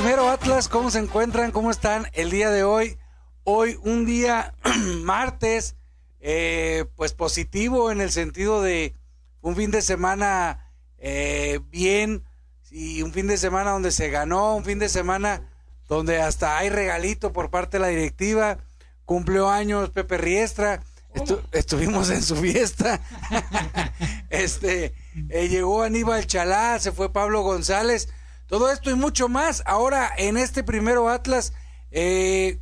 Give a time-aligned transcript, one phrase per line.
[0.00, 1.50] primero Atlas, ¿cómo se encuentran?
[1.50, 2.98] ¿Cómo están el día de hoy?
[3.42, 4.54] Hoy un día
[5.02, 5.74] martes,
[6.20, 8.94] eh, pues positivo en el sentido de
[9.40, 12.22] un fin de semana eh, bien
[12.70, 15.50] y un fin de semana donde se ganó, un fin de semana
[15.88, 18.58] donde hasta hay regalito por parte de la directiva,
[19.04, 20.80] cumplió años Pepe Riestra,
[21.50, 23.00] estuvimos en su fiesta,
[24.30, 24.94] este,
[25.28, 28.08] eh, llegó Aníbal Chalá, se fue Pablo González,
[28.48, 29.62] todo esto y mucho más.
[29.66, 31.52] Ahora, en este primero Atlas,
[31.90, 32.58] eh,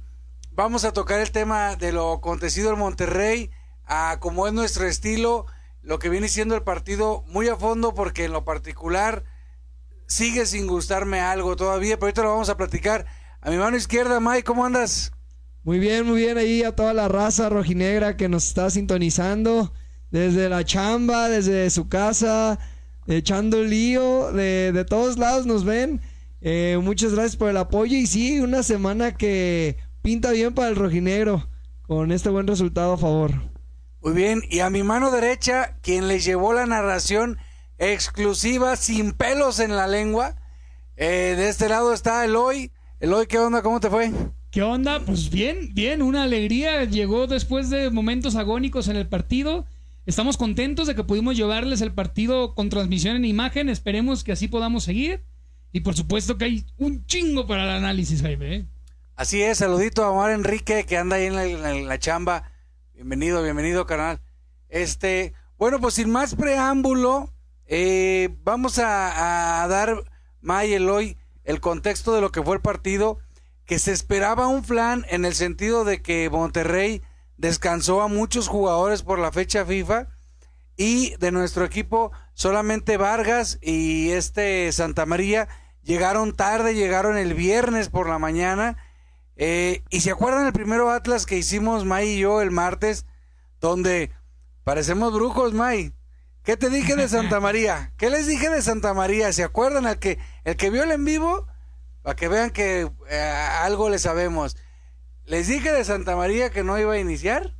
[0.52, 3.50] vamos a tocar el tema de lo acontecido en Monterrey,
[3.86, 5.46] a como es nuestro estilo,
[5.82, 9.24] lo que viene siendo el partido muy a fondo, porque en lo particular
[10.08, 13.06] sigue sin gustarme algo todavía, pero ahorita lo vamos a platicar.
[13.40, 15.12] A mi mano izquierda, Mike, ¿cómo andas?
[15.62, 19.72] Muy bien, muy bien ahí a toda la raza rojinegra que nos está sintonizando
[20.10, 22.58] desde la chamba, desde su casa,
[23.06, 26.00] echando lío, de, de todos lados nos ven.
[26.40, 30.76] Eh, muchas gracias por el apoyo y sí, una semana que pinta bien para el
[30.76, 31.48] rojinegro
[31.86, 33.32] con este buen resultado a favor.
[34.02, 37.38] Muy bien, y a mi mano derecha, quien le llevó la narración
[37.78, 40.36] exclusiva, sin pelos en la lengua,
[40.96, 42.70] eh, de este lado está Eloy.
[43.00, 43.62] Eloy, ¿qué onda?
[43.62, 44.12] ¿Cómo te fue?
[44.50, 45.00] ¿Qué onda?
[45.00, 46.84] Pues bien, bien, una alegría.
[46.84, 49.66] Llegó después de momentos agónicos en el partido
[50.06, 53.68] Estamos contentos de que pudimos llevarles el partido con transmisión en imagen.
[53.68, 55.24] Esperemos que así podamos seguir.
[55.72, 58.54] Y por supuesto que hay un chingo para el análisis, Jaime.
[58.54, 58.66] ¿eh?
[59.16, 62.52] Así es, saludito a Omar Enrique que anda ahí en la, chamba.
[62.94, 64.20] Bienvenido, bienvenido, canal.
[64.68, 67.34] Este, bueno, pues sin más preámbulo,
[67.66, 70.04] eh, vamos a, a dar,
[70.40, 73.18] May Eloy, el contexto de lo que fue el partido,
[73.64, 77.02] que se esperaba un flan en el sentido de que Monterrey
[77.36, 80.08] descansó a muchos jugadores por la fecha FIFA
[80.76, 85.48] y de nuestro equipo solamente Vargas y este Santa María
[85.82, 88.76] llegaron tarde, llegaron el viernes por la mañana.
[89.36, 93.06] Eh, y se acuerdan el primero Atlas que hicimos May y yo el martes,
[93.60, 94.10] donde
[94.64, 95.92] parecemos brujos, May.
[96.42, 97.92] ¿Qué te dije de Santa María?
[97.98, 99.32] ¿Qué les dije de Santa María?
[99.32, 99.86] ¿Se acuerdan?
[99.86, 101.46] El que, el que vio el en vivo,
[102.02, 103.20] para que vean que eh,
[103.62, 104.56] algo le sabemos.
[105.26, 107.52] Les dije de Santa María que no iba a iniciar.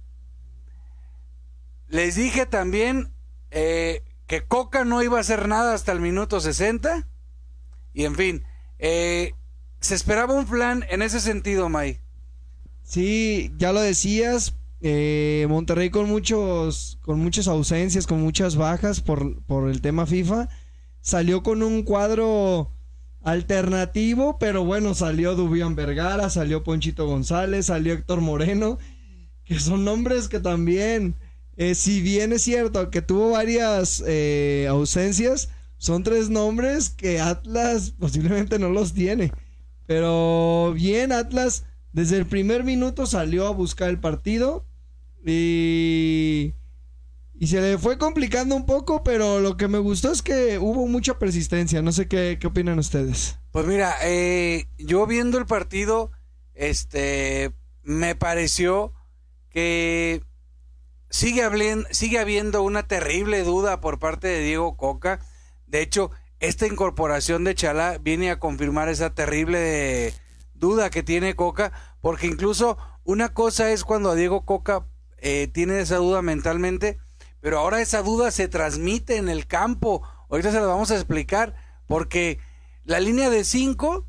[1.89, 3.13] Les dije también
[3.51, 7.09] eh, que Coca no iba a hacer nada hasta el minuto 60.
[7.93, 8.45] Y en fin,
[8.79, 9.33] eh,
[9.81, 12.01] se esperaba un plan en ese sentido, May.
[12.83, 14.55] Sí, ya lo decías.
[14.81, 20.49] Eh, Monterrey con muchos, con muchas ausencias, con muchas bajas por, por el tema FIFA.
[21.01, 22.76] Salió con un cuadro
[23.27, 28.79] alternativo, pero bueno, salió Dubian Vergara, salió Ponchito González, salió Héctor Moreno,
[29.45, 31.17] que son nombres que también,
[31.57, 37.91] eh, si bien es cierto que tuvo varias eh, ausencias, son tres nombres que Atlas
[37.99, 39.33] posiblemente no los tiene.
[39.87, 44.65] Pero bien, Atlas desde el primer minuto salió a buscar el partido
[45.27, 46.55] y
[47.39, 50.87] y se le fue complicando un poco, pero lo que me gustó es que hubo
[50.87, 51.83] mucha persistencia.
[51.83, 53.39] No sé qué, qué opinan ustedes.
[53.51, 56.13] Pues mira, eh, yo viendo el partido,
[56.55, 57.53] este,
[57.83, 58.95] me pareció
[59.51, 60.23] que
[61.11, 61.45] sigue,
[61.91, 65.21] sigue habiendo una terrible duda por parte de Diego Coca.
[65.67, 66.11] De hecho,
[66.41, 70.15] esta incorporación de Chalá viene a confirmar esa terrible
[70.55, 74.87] duda que tiene Coca, porque incluso una cosa es cuando a Diego Coca
[75.19, 76.99] eh, tiene esa duda mentalmente
[77.47, 80.03] pero ahora esa duda se transmite en el campo.
[80.29, 81.55] Ahorita se la vamos a explicar
[81.87, 82.41] porque
[82.83, 84.05] la línea de 5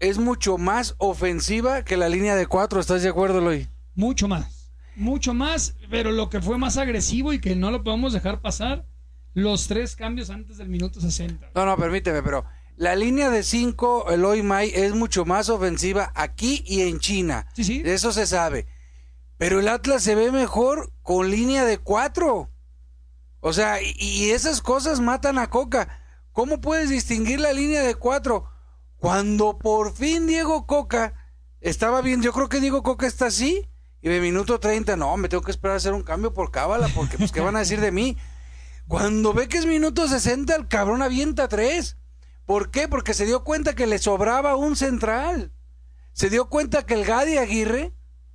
[0.00, 2.78] es mucho más ofensiva que la línea de 4.
[2.78, 3.70] ¿Estás de acuerdo, Loy?
[3.94, 4.70] Mucho más.
[4.96, 8.84] Mucho más, pero lo que fue más agresivo y que no lo podemos dejar pasar,
[9.32, 11.52] los tres cambios antes del minuto 60.
[11.54, 12.44] No, no, permíteme, pero
[12.76, 17.48] la línea de 5, Eloy May, es mucho más ofensiva aquí y en China.
[17.54, 17.82] Sí, sí.
[17.82, 18.66] Eso se sabe.
[19.38, 22.50] Pero el Atlas se ve mejor con línea de 4.
[23.46, 26.00] O sea, y, esas cosas matan a Coca.
[26.32, 28.48] ¿Cómo puedes distinguir la línea de cuatro?
[28.96, 31.12] Cuando por fin Diego Coca
[31.60, 33.68] estaba bien, yo creo que Diego Coca está así.
[34.00, 36.88] Y de minuto 30, no, me tengo que esperar a hacer un cambio por cábala,
[36.94, 38.16] porque pues, ¿qué van a decir de mí?
[38.88, 41.98] Cuando ve que es minuto 60, el cabrón avienta tres.
[42.46, 42.88] ¿Por qué?
[42.88, 45.52] Porque se dio cuenta que le sobraba un central.
[46.14, 47.92] Se dio cuenta que el Gadi Aguirre,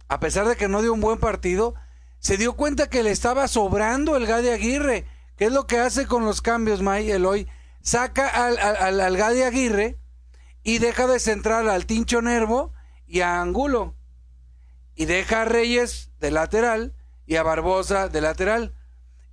[0.08, 1.74] a pesar de que no dio un buen partido,
[2.20, 5.06] se dio cuenta que le estaba sobrando el Gadi Aguirre.
[5.38, 7.48] ¿Qué es lo que hace con los cambios, May Eloy?
[7.82, 9.98] Saca al, al, Aguirre
[10.64, 12.74] y deja de centrar al Tincho Nervo
[13.08, 13.96] y a Angulo.
[14.96, 16.94] Y deja a Reyes de lateral
[17.26, 18.76] y a Barbosa de lateral.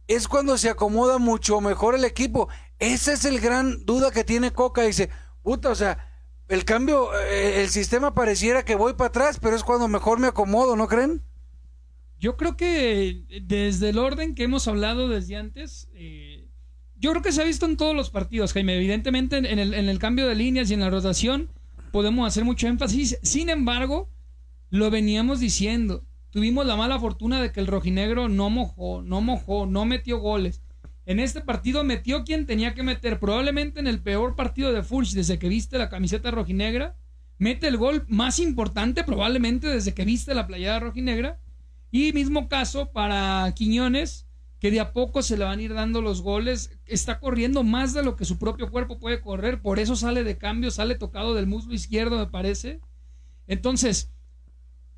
[0.06, 2.48] Es cuando se acomoda mucho mejor el equipo.
[2.78, 4.82] Esa es el gran duda que tiene Coca.
[4.82, 5.10] Dice,
[5.42, 6.12] puta, o sea,
[6.46, 10.28] el cambio, eh, el sistema pareciera que voy para atrás, pero es cuando mejor me
[10.28, 11.24] acomodo, ¿no creen?
[12.26, 16.48] Yo creo que desde el orden que hemos hablado desde antes, eh,
[16.96, 18.74] yo creo que se ha visto en todos los partidos, Jaime.
[18.74, 21.52] Evidentemente, en el, en el cambio de líneas y en la rotación
[21.92, 23.20] podemos hacer mucho énfasis.
[23.22, 24.10] Sin embargo,
[24.70, 26.04] lo veníamos diciendo.
[26.30, 30.62] Tuvimos la mala fortuna de que el rojinegro no mojó, no mojó, no metió goles.
[31.04, 33.20] En este partido metió quien tenía que meter.
[33.20, 36.96] Probablemente en el peor partido de Fulch desde que viste la camiseta rojinegra.
[37.38, 41.38] Mete el gol más importante probablemente desde que viste la playada rojinegra.
[41.96, 44.26] Y mismo caso para Quiñones,
[44.58, 46.78] que de a poco se le van a ir dando los goles.
[46.84, 49.62] Está corriendo más de lo que su propio cuerpo puede correr.
[49.62, 52.80] Por eso sale de cambio, sale tocado del muslo izquierdo, me parece.
[53.46, 54.12] Entonces,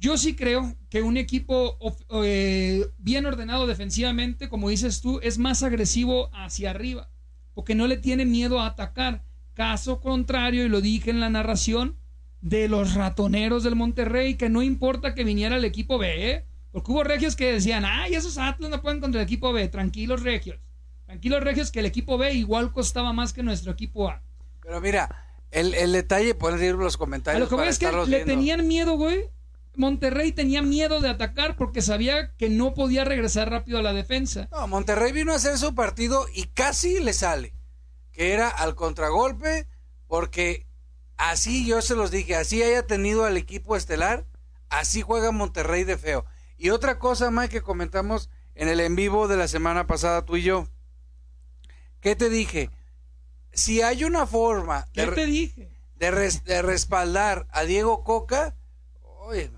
[0.00, 1.78] yo sí creo que un equipo
[2.24, 7.12] eh, bien ordenado defensivamente, como dices tú, es más agresivo hacia arriba,
[7.54, 9.22] porque no le tiene miedo a atacar.
[9.54, 11.96] Caso contrario, y lo dije en la narración,
[12.40, 16.47] de los ratoneros del Monterrey, que no importa que viniera el equipo B, ¿eh?
[16.72, 20.22] Porque hubo regios que decían, ay, esos Atlas no pueden contra el equipo B, tranquilos
[20.22, 20.60] regios,
[21.06, 24.22] tranquilos regios que el equipo B igual costaba más que nuestro equipo A.
[24.62, 25.08] Pero mira,
[25.50, 27.40] el, detalle, pueden decir los comentarios.
[27.40, 29.30] lo que para es que le tenían miedo, güey,
[29.78, 34.48] Monterrey tenía miedo de atacar porque sabía que no podía regresar rápido a la defensa.
[34.50, 37.54] No, Monterrey vino a hacer su partido y casi le sale.
[38.12, 39.68] Que era al contragolpe,
[40.08, 40.66] porque
[41.16, 44.26] así yo se los dije, así haya tenido al equipo estelar,
[44.68, 46.24] así juega Monterrey de feo.
[46.58, 50.36] Y otra cosa más que comentamos en el en vivo de la semana pasada tú
[50.36, 50.66] y yo.
[52.00, 52.70] ¿Qué te dije?
[53.52, 55.70] Si hay una forma ¿Qué te dije?
[55.94, 56.10] De,
[56.44, 58.56] de respaldar a Diego Coca,
[59.02, 59.50] oye,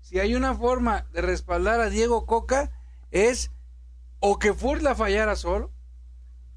[0.00, 2.70] si hay una forma de respaldar a Diego Coca,
[3.10, 3.50] es
[4.20, 5.72] o que Furch la fallara solo,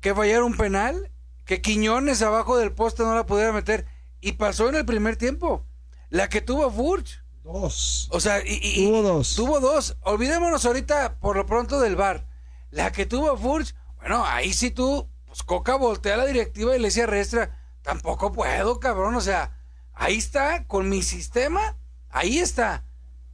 [0.01, 1.11] que fallara un penal,
[1.45, 3.87] que Quiñones abajo del poste no la pudiera meter.
[4.21, 5.65] Y pasó en el primer tiempo.
[6.09, 7.23] La que tuvo Furch.
[7.51, 8.07] Dos.
[8.11, 9.35] O sea, y, tuvo dos.
[9.35, 9.97] Tuvo dos.
[10.01, 12.27] Olvidémonos ahorita por lo pronto del bar.
[12.71, 16.79] La que tuvo Furch, bueno, ahí sí tú, pues Coca voltea a la directiva y
[16.79, 19.15] le Restra, tampoco puedo, cabrón.
[19.15, 19.57] O sea,
[19.93, 21.75] ahí está, con mi sistema,
[22.09, 22.83] Ahí está.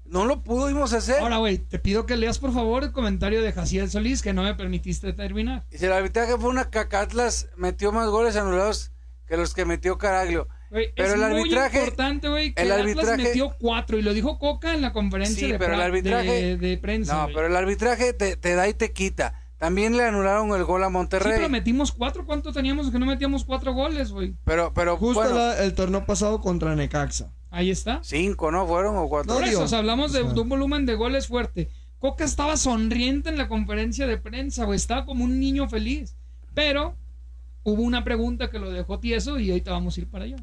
[0.04, 1.20] No lo pudimos hacer.
[1.20, 4.44] Ahora, güey, te pido que leas por favor el comentario de Jaciel Solís que no
[4.44, 5.66] me permitiste terminar.
[5.72, 8.92] Y si el arbitraje fue una caca, Atlas metió más goles anulados
[9.26, 10.48] que los que metió Caraglio.
[10.96, 11.78] Pero el arbitraje.
[11.78, 15.48] Es importante, güey, que el Atlas metió cuatro y lo dijo Coca en la conferencia
[15.48, 17.16] de, pero el arbitraje, de, prensa.
[17.16, 19.42] No, pero el arbitraje te, da y te quita.
[19.58, 21.34] También le anularon el gol a Monterrey.
[21.34, 22.26] Sí, pero metimos cuatro.
[22.26, 24.36] ¿Cuánto teníamos que no metíamos cuatro goles, güey?
[24.44, 24.98] Pero, pero.
[24.98, 27.32] Justo el torneo pasado contra Necaxa.
[27.52, 28.02] Ahí está.
[28.04, 28.68] Cinco, ¿no?
[28.68, 29.34] Fueron o cuatro.
[29.34, 31.70] Por eso, hablamos de, un volumen de goles fuerte.
[32.00, 36.16] Coca estaba sonriente en la conferencia de prensa, o Estaba como un niño feliz.
[36.54, 36.96] Pero
[37.64, 40.36] hubo una pregunta que lo dejó tieso y ahorita vamos a ir para allá.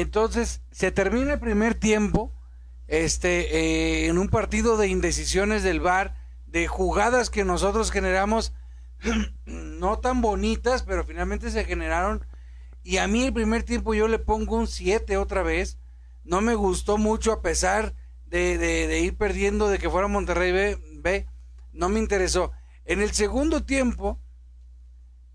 [0.00, 2.32] Entonces, se termina el primer tiempo
[2.86, 6.14] este, eh, en un partido de indecisiones del VAR,
[6.46, 8.52] de jugadas que nosotros generamos,
[9.44, 12.24] no tan bonitas, pero finalmente se generaron.
[12.84, 15.78] Y a mí el primer tiempo yo le pongo un 7 otra vez
[16.22, 17.92] no me gustó mucho a pesar
[18.26, 21.26] de, ir perdiendo, de que fuera Monterrey B,
[21.72, 22.52] no me interesó.
[22.84, 24.20] En el segundo tiempo,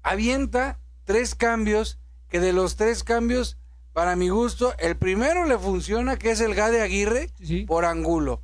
[0.03, 1.99] avienta tres cambios,
[2.29, 3.57] que de los tres cambios,
[3.93, 7.29] para mi gusto, el primero le funciona, que es el Gade Aguirre,
[7.67, 8.41] por Angulo.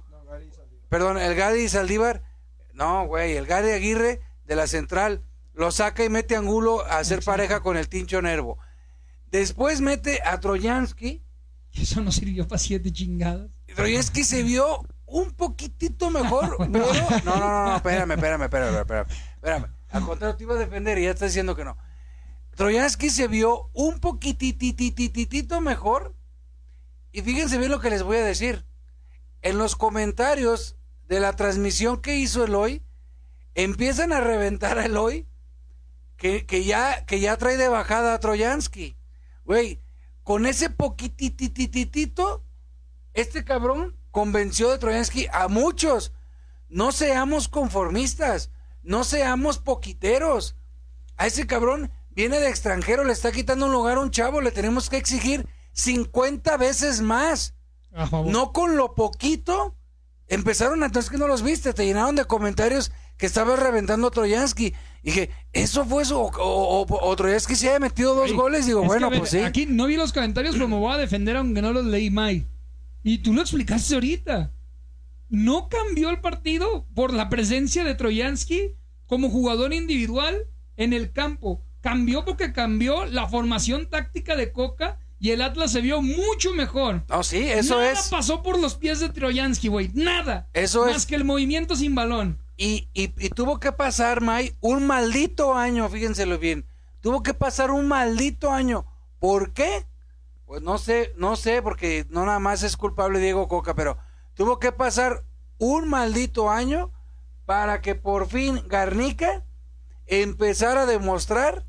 [0.89, 2.23] Perdón, el Gade Saldívar,
[2.73, 7.23] no, güey, el Gade Aguirre de la central, lo saca y mete Angulo a hacer
[7.23, 8.57] pareja con el Tincho Nervo.
[9.31, 11.23] Después mete a Troyansky,
[11.73, 13.49] eso no sirvió para siete chingadas.
[13.65, 16.59] Pero es que se vio un poquitito mejor.
[16.69, 16.79] no,
[17.25, 19.65] no, no, no, espérame, espérame, espérame, espérame, espérame.
[19.89, 21.77] Al contrario, te iba a defender y ya estás diciendo que no.
[22.59, 26.13] Troyansky se vio un poquitititititito mejor.
[27.13, 28.65] Y fíjense bien lo que les voy a decir.
[29.41, 30.75] En los comentarios
[31.07, 32.83] de la transmisión que hizo Eloy,
[33.55, 35.25] empiezan a reventar a Eloy
[36.17, 38.97] que, que, ya, que ya trae de bajada a Troyansky.
[39.45, 39.81] Güey,
[40.23, 42.43] con ese poquititititito,
[43.13, 46.11] este cabrón convenció de Troyansky a muchos.
[46.67, 48.51] No seamos conformistas,
[48.83, 50.57] no seamos poquiteros.
[51.15, 54.51] A ese cabrón viene de extranjero, le está quitando un lugar a un chavo, le
[54.51, 57.55] tenemos que exigir 50 veces más.
[58.25, 59.75] No con lo poquito.
[60.27, 64.73] Empezaron entonces que no los viste, te llenaron de comentarios que estaba reventando a Troyansky.
[65.03, 66.21] Dije, ¿eso fue eso?
[66.21, 68.65] O, es que se haya metido dos goles.
[68.65, 69.39] Digo, bueno, pues sí.
[69.39, 72.47] Aquí no vi los comentarios, pero me voy a defender aunque no los leí, May.
[73.03, 74.53] Y tú lo explicaste ahorita.
[75.29, 78.75] No cambió el partido por la presencia de Troyansky
[79.05, 80.47] como jugador individual
[80.77, 81.65] en el campo.
[81.81, 87.03] Cambió porque cambió la formación táctica de Coca Y el Atlas se vio mucho mejor.
[87.09, 88.07] No, sí, eso Nada es.
[88.07, 89.91] pasó por los pies de Troyansky, güey.
[89.93, 90.47] Nada.
[90.53, 91.05] Eso Más es.
[91.05, 92.39] que el movimiento sin balón.
[92.55, 96.65] Y, y- y tuvo que pasar, May, un maldito año, fíjenselo bien.
[97.01, 98.85] Tuvo que pasar un maldito año.
[99.19, 99.85] ¿Por qué?
[100.45, 103.97] Pues no sé, no sé, porque no nada más es culpable Diego Coca, pero
[104.35, 105.23] tuvo que pasar
[105.57, 106.91] un maldito año
[107.45, 109.43] para que por fin Garnica
[110.07, 111.65] empezara a demostrar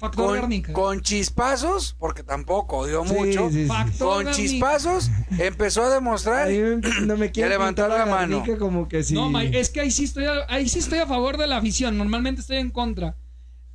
[0.00, 0.72] Factor con, Garnica.
[0.72, 3.66] con chispazos, porque tampoco dio Sí, mucho, sí, sí.
[3.66, 4.32] Factor con Garnica.
[4.34, 6.48] chispazos empezó a demostrar.
[6.48, 6.62] Ahí
[7.02, 8.42] no me quiere levantar la mano.
[8.58, 9.12] como que sí.
[9.12, 11.58] No, May, es que ahí sí, estoy a, ahí sí estoy a favor de la
[11.58, 11.98] afición.
[11.98, 13.16] Normalmente estoy en contra.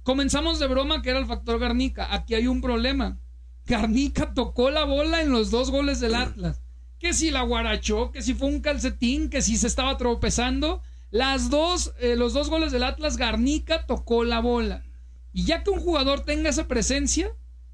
[0.02, 2.14] Comenzamos de broma que era el factor Garnica.
[2.14, 3.20] Aquí hay un problema.
[3.68, 6.60] Garnica tocó la bola en los dos goles del Atlas.
[7.00, 10.82] Que si la guarachó, que si fue un calcetín, que si se estaba tropezando.
[11.12, 14.85] Las dos, eh, los dos goles del Atlas, Garnica tocó la bola.
[15.36, 17.30] Y ya que un jugador tenga esa presencia,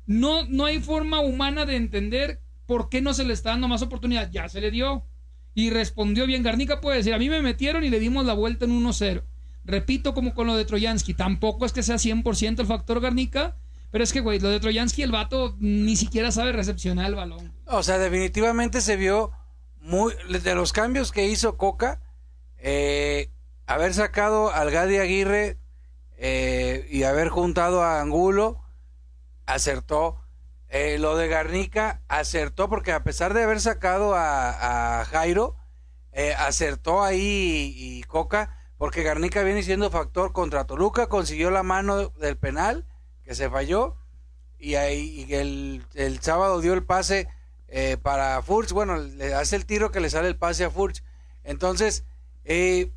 [0.08, 3.84] no, no hay forma humana de entender por qué no se le está dando más
[3.84, 4.32] oportunidad.
[4.32, 5.06] Ya se le dio.
[5.54, 6.42] Y respondió bien.
[6.42, 9.24] Garnica puede decir, a mí me metieron y le dimos la vuelta en 1-0.
[9.64, 11.14] Repito como con lo de Troyansky.
[11.14, 13.56] Tampoco es que sea 100% el factor Garnica.
[13.92, 17.54] Pero es que, güey, lo de Troyansky, el vato ni siquiera sabe recepcionar el balón.
[17.68, 19.34] O sea, definitivamente se vio
[19.82, 22.02] muy de los cambios que hizo Coca,
[22.58, 23.30] eh,
[23.68, 25.61] haber sacado al Gadi Aguirre
[26.24, 28.62] eh, y haber juntado a Angulo,
[29.48, 30.22] acertó.
[30.70, 35.58] Eh, lo de Garnica acertó porque a pesar de haber sacado a, Jairo,
[36.12, 41.64] eh, acertó ahí y, y Coca, porque Garnica viene siendo factor contra Toluca, consiguió la
[41.64, 42.86] mano del penal
[43.24, 43.98] que se falló
[44.60, 47.28] y ahí el, el sábado dio el pase
[47.68, 51.04] eh, para Furch, bueno, le hace el tiro que le sale el pase a Furch.
[51.44, 52.06] Entonces,
[52.44, 52.92] eh,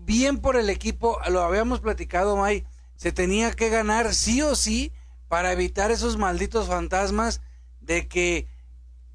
[0.00, 2.64] bien por el equipo, lo habíamos platicado, May,
[2.96, 4.92] se tenía que ganar sí o sí
[5.28, 7.40] para evitar esos malditos fantasmas
[7.80, 8.46] de que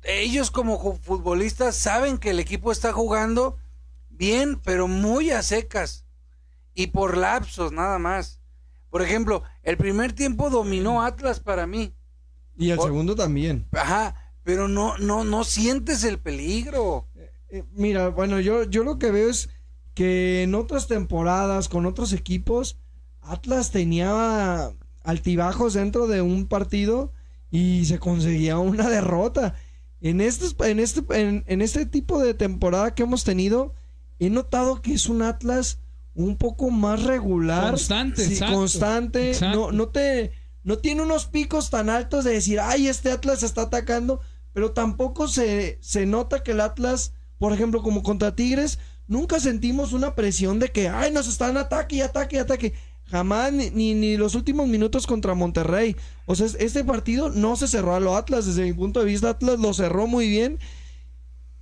[0.03, 3.57] ellos como futbolistas saben que el equipo está jugando
[4.09, 6.05] bien, pero muy a secas
[6.73, 8.39] y por lapsos nada más.
[8.89, 11.93] Por ejemplo, el primer tiempo dominó Atlas para mí.
[12.55, 13.67] Y el Por- segundo también.
[13.71, 17.07] Ajá, pero no, no, no sientes el peligro.
[17.49, 19.49] Eh, mira, bueno, yo, yo lo que veo es
[19.97, 22.77] que en otras temporadas con otros equipos,
[23.19, 24.69] Atlas tenía
[25.03, 27.13] altibajos dentro de un partido
[27.49, 29.55] y se conseguía una derrota.
[29.99, 33.73] En, estos, en, este, en, en este tipo de temporada que hemos tenido,
[34.19, 35.79] he notado que es un Atlas
[36.13, 37.71] un poco más regular.
[37.71, 38.53] Constante, Sí, exacto.
[38.53, 39.29] constante.
[39.31, 39.57] Exacto.
[39.57, 40.31] No, no te
[40.63, 44.19] no tiene unos picos tan altos de decir, ay, este Atlas está atacando,
[44.53, 48.77] pero tampoco se, se nota que el Atlas, por ejemplo, como contra Tigres,
[49.07, 52.73] nunca sentimos una presión de que, ay, nos están ataque y ataque y ataque.
[53.05, 55.95] Jamás, ni, ni, los últimos minutos contra Monterrey.
[56.25, 58.45] O sea, este partido no se cerró a lo Atlas.
[58.45, 60.59] Desde mi punto de vista, Atlas lo cerró muy bien.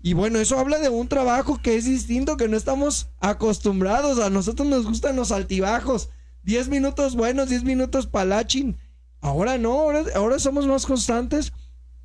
[0.01, 4.19] Y bueno, eso habla de un trabajo que es distinto, que no estamos acostumbrados.
[4.19, 6.09] A nosotros nos gustan los altibajos.
[6.43, 8.77] 10 minutos buenos, 10 minutos palachín.
[9.21, 11.53] Ahora no, ahora, ahora somos más constantes.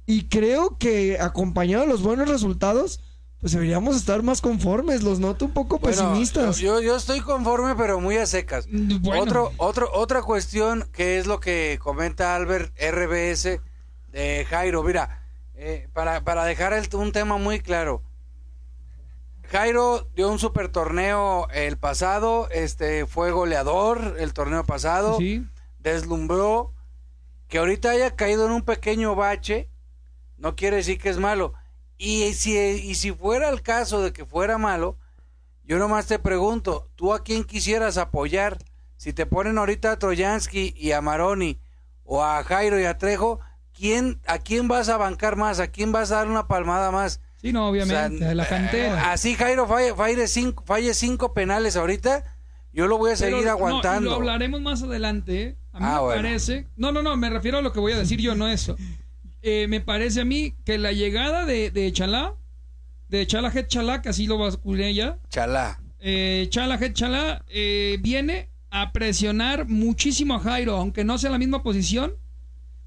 [0.06, 3.00] Y creo que acompañado de los buenos resultados,
[3.40, 5.02] pues deberíamos estar más conformes.
[5.02, 6.58] Los noto un poco Bueno, pesimistas.
[6.58, 8.66] yo, yo estoy conforme, pero muy a secas.
[8.70, 9.22] Bueno.
[9.22, 13.60] Otro, otro, otra cuestión que es lo que comenta Albert RBS
[14.12, 14.82] de Jairo.
[14.82, 15.22] Mira,
[15.54, 18.02] eh, para, para dejar el- un tema muy claro.
[19.50, 25.44] Jairo dio un super torneo el pasado, este fue goleador el torneo pasado, Sí.
[25.80, 26.72] deslumbró,
[27.48, 29.68] que ahorita haya caído en un pequeño bache,
[30.38, 31.54] no quiere decir que es malo.
[32.02, 34.96] Y si, y si fuera el caso de que fuera malo,
[35.64, 38.56] yo nomás te pregunto, ¿tú a quién quisieras apoyar?
[38.96, 41.60] Si te ponen ahorita a Troyansky y a Maroni,
[42.02, 43.40] o a Jairo y a Trejo,
[43.74, 45.60] ¿quién, ¿a quién vas a bancar más?
[45.60, 47.20] ¿A quién vas a dar una palmada más?
[47.36, 48.16] Sí, no, obviamente.
[48.16, 49.12] O sea, la eh, cantera.
[49.12, 52.24] así Jairo falle, falle cinco, falle cinco penales ahorita,
[52.72, 54.06] yo lo voy a seguir Pero, no, aguantando.
[54.08, 55.42] y lo hablaremos más adelante.
[55.42, 55.56] ¿eh?
[55.74, 56.22] A mí Ah, me bueno.
[56.22, 56.66] parece.
[56.76, 58.74] No, no, no, me refiero a lo que voy a decir yo, no eso.
[59.42, 62.34] Eh, me parece a mí que la llegada de, de Chalá,
[63.08, 65.80] de Chala Head Chalá, que así lo basculé ya, Chalá.
[66.00, 71.38] eh, Chala Head Chalá eh, viene a presionar muchísimo a Jairo, aunque no sea la
[71.38, 72.12] misma posición.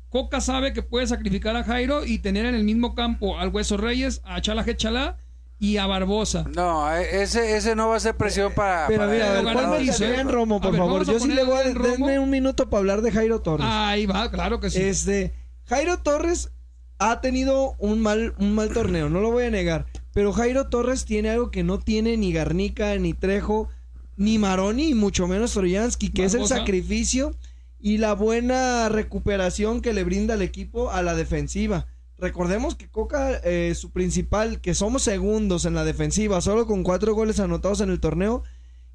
[0.10, 3.78] Coca sabe que puede sacrificar a Jairo y tener en el mismo campo al Hueso
[3.78, 5.18] Reyes, a Chala Head Chalá
[5.60, 6.46] y a Barbosa.
[6.56, 8.86] No, ese, ese no va a ser presión para...
[8.88, 10.24] Pero para mira, a lo ver, garantizo, ¿eh?
[10.24, 11.06] Romo, por ver, favor.
[11.06, 13.66] Yo sí le voy a denme un minuto para hablar de Jairo Torres.
[13.68, 14.82] Ahí va, claro que sí.
[14.82, 15.34] Este,
[15.66, 16.52] Jairo Torres
[17.00, 19.86] ha tenido un mal, un mal torneo, no lo voy a negar.
[20.14, 23.70] Pero Jairo Torres tiene algo que no tiene ni Garnica, ni Trejo,
[24.16, 27.36] ni Maroni, y mucho menos Troyansky, que es el sacrificio
[27.80, 31.88] y la buena recuperación que le brinda el equipo a la defensiva.
[32.18, 37.14] Recordemos que Coca, eh, su principal, que somos segundos en la defensiva, solo con cuatro
[37.16, 38.44] goles anotados en el torneo,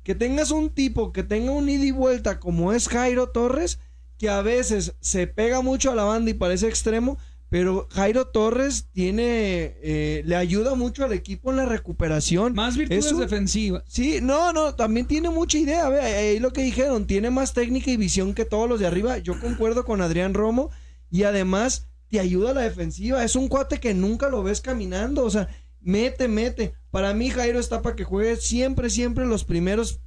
[0.04, 3.78] que tengas un tipo que tenga un ida y vuelta como es Jairo Torres,
[4.18, 7.18] que a veces se pega mucho a la banda y parece extremo,
[7.50, 12.52] pero Jairo Torres tiene, eh, le ayuda mucho al equipo en la recuperación.
[12.54, 13.84] Más virtudes un- defensivas.
[13.88, 17.90] Sí, no, no, también tiene mucha idea, ve, ahí lo que dijeron, tiene más técnica
[17.90, 19.16] y visión que todos los de arriba.
[19.18, 20.70] Yo concuerdo con Adrián Romo
[21.10, 23.24] y además te ayuda a la defensiva.
[23.24, 25.48] Es un cuate que nunca lo ves caminando, o sea,
[25.80, 26.74] mete, mete.
[26.90, 30.00] Para mí Jairo está para que juegue siempre, siempre los primeros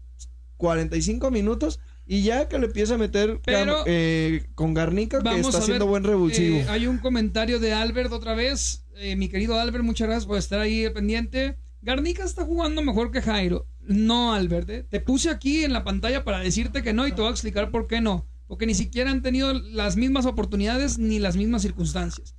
[0.58, 1.80] 45 minutos
[2.14, 6.04] y ya que le empiece a meter Pero- eh, con Garnica que está haciendo buen
[6.04, 6.58] revulsivo.
[6.58, 8.86] eh, hay un comentario de Albert otra vez.
[8.98, 11.58] Eh, mi querido Albert, muchas gracias por estar ahí pendiente.
[11.82, 13.66] Garnica está jugando mejor que Jairo.
[13.80, 14.70] No, Albert.
[14.70, 14.84] eh.
[14.90, 17.72] Te puse aquí en la pantalla para decirte que no y te voy a explicar
[17.72, 18.28] por qué no.
[18.48, 22.36] Porque ni siquiera han tenido las mismas oportunidades ni las mismas circunstancias.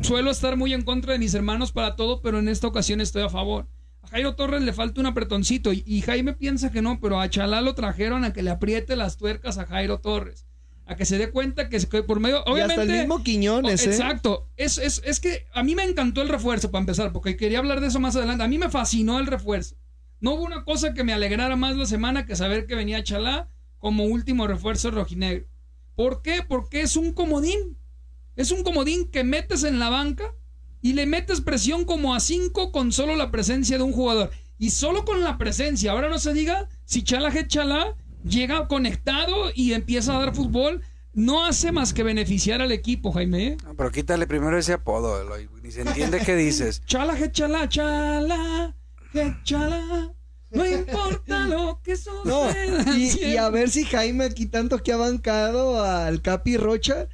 [0.00, 3.22] Suelo estar muy en contra de mis hermanos para todo, pero en esta ocasión estoy
[3.22, 3.68] a favor.
[4.10, 7.60] Jairo Torres le falta un apretoncito y, y Jaime piensa que no, pero a Chalá
[7.60, 10.46] lo trajeron a que le apriete las tuercas a Jairo Torres.
[10.86, 12.38] A que se dé cuenta que, que por medio...
[12.44, 13.92] y Obviamente, hasta el mismo Quiñones, Oh, ¿eh?
[13.92, 14.50] Exacto.
[14.56, 17.80] Es, es, es que a mí me encantó el refuerzo para empezar, porque quería hablar
[17.80, 18.42] de eso más adelante.
[18.42, 19.76] A mí me fascinó el refuerzo.
[20.18, 23.48] No hubo una cosa que me alegrara más la semana que saber que venía Chalá
[23.78, 25.46] como último refuerzo rojinegro.
[25.94, 26.42] ¿Por qué?
[26.46, 27.78] Porque es un comodín.
[28.34, 30.34] Es un comodín que metes en la banca
[30.82, 34.30] y le metes presión como a 5 con solo la presencia de un jugador.
[34.58, 35.92] Y solo con la presencia.
[35.92, 37.94] Ahora no se diga si Chala G Chalá
[38.24, 40.82] llega conectado y empieza a dar fútbol.
[41.12, 43.46] No hace más que beneficiar al equipo, Jaime.
[43.46, 43.56] ¿eh?
[43.64, 46.82] No, pero quítale primero ese apodo, Eloy, Ni se entiende qué dices.
[46.86, 48.76] Chala Chala, Chala
[49.44, 50.12] Chala.
[50.50, 51.94] No importa lo que
[52.24, 52.96] No, suceda.
[52.98, 57.06] y, y a ver si Jaime aquí tanto que ha bancado al Capi Rocha,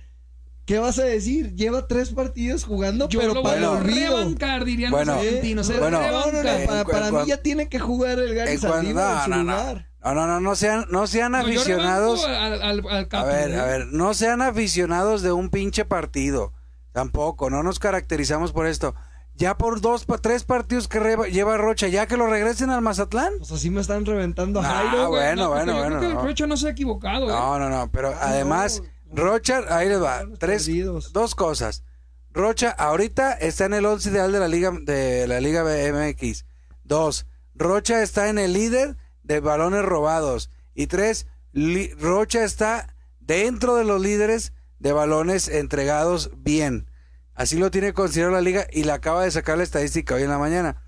[0.67, 1.55] ¿qué vas a decir?
[1.55, 4.17] Lleva tres partidos jugando, Yo pero lo para olvido.
[4.19, 5.79] rebancar, dirían Bueno, los argentinos.
[5.79, 6.67] bueno, no, no, no, rebanca.
[6.67, 9.53] para, para mí ya tiene que jugar el Gary Saldívar en su no, no, no.
[9.53, 9.89] lugar.
[10.05, 12.25] No, no, no, no sean, no sean aficionados.
[12.27, 13.59] al, al, A ver, ¿eh?
[13.59, 16.53] a ver, no sean aficionados de un pinche partido.
[16.93, 18.95] Tampoco, no nos caracterizamos por esto.
[19.35, 22.81] Ya por dos, pa- tres partidos que reba- lleva Rocha, ya que lo regresen al
[22.81, 23.33] Mazatlán.
[23.39, 25.09] Pues así me están reventando a Ah, Jairo.
[25.11, 27.27] bueno, No, bueno, yo bueno, creo que el Rocha no se ha equivocado.
[27.27, 27.33] ¿eh?
[27.33, 28.89] No, no, no, pero además, no.
[29.17, 30.25] Rocha, ahí les va.
[30.39, 31.13] Tres, perdidos.
[31.13, 31.83] dos cosas.
[32.31, 36.45] Rocha ahorita está en el once ideal de la liga de la liga MX.
[36.85, 40.51] Dos, Rocha está en el líder de balones robados.
[40.75, 46.91] Y tres, Li- Rocha está dentro de los líderes de balones entregados bien.
[47.35, 50.31] Así lo tiene considerado la liga y le acaba de sacar la estadística hoy en
[50.31, 50.83] la mañana.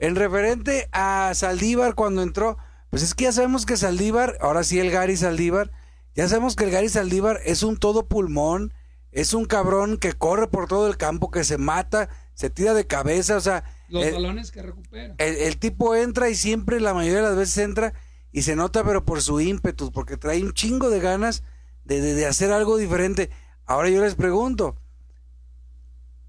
[0.00, 2.56] En referente a Saldívar cuando entró,
[2.90, 5.70] pues es que ya sabemos que Saldívar, ahora sí el Gary Saldívar,
[6.18, 8.74] ya sabemos que el Gary Saldívar es un todo pulmón,
[9.12, 12.88] es un cabrón que corre por todo el campo, que se mata, se tira de
[12.88, 15.14] cabeza, o sea, Los el, balones que recupera.
[15.18, 17.92] el- el tipo entra y siempre, la mayoría de las veces entra
[18.32, 21.44] y se nota, pero por su ímpetu, porque trae un chingo de ganas
[21.84, 23.30] de, de- de hacer algo diferente.
[23.64, 24.76] Ahora yo les pregunto,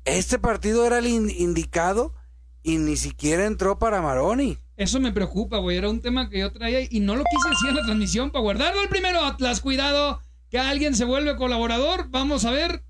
[0.05, 2.13] ¿este partido era el in- indicado
[2.63, 4.59] y ni siquiera entró para Maroni?
[4.79, 5.75] Eso me preocupa, güey.
[5.75, 8.43] Era un tema que yo traía y no lo quise decir en la transmisión para
[8.43, 8.81] guardarlo.
[8.81, 12.07] El primero, Atlas, cuidado, que alguien se vuelve colaborador.
[12.09, 12.85] Vamos a ver.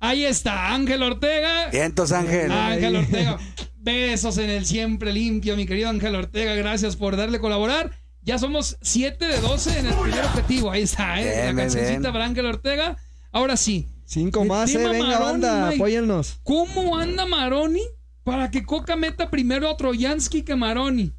[0.00, 1.68] Ahí está, Ángel Ortega.
[1.70, 2.50] Vientos, Ángel.
[2.50, 3.38] Ángel Ortega.
[3.76, 6.54] Besos en el siempre limpio, mi querido Ángel Ortega.
[6.54, 7.90] Gracias por darle colaborar.
[8.22, 10.70] Ya somos 7 de 12 en el primer objetivo.
[10.70, 11.24] Ahí está, ¿eh?
[11.24, 12.12] Bien, la cancioncita bien.
[12.12, 12.96] para Ángel Ortega.
[13.32, 13.86] Ahora sí.
[14.06, 14.78] Cinco más, eh.
[14.78, 15.74] Venga, Maroni, banda, Mike.
[15.76, 16.38] apóyennos.
[16.42, 17.82] ¿Cómo anda Maroni
[18.24, 21.12] para que Coca meta primero a Troyansky que Maroni?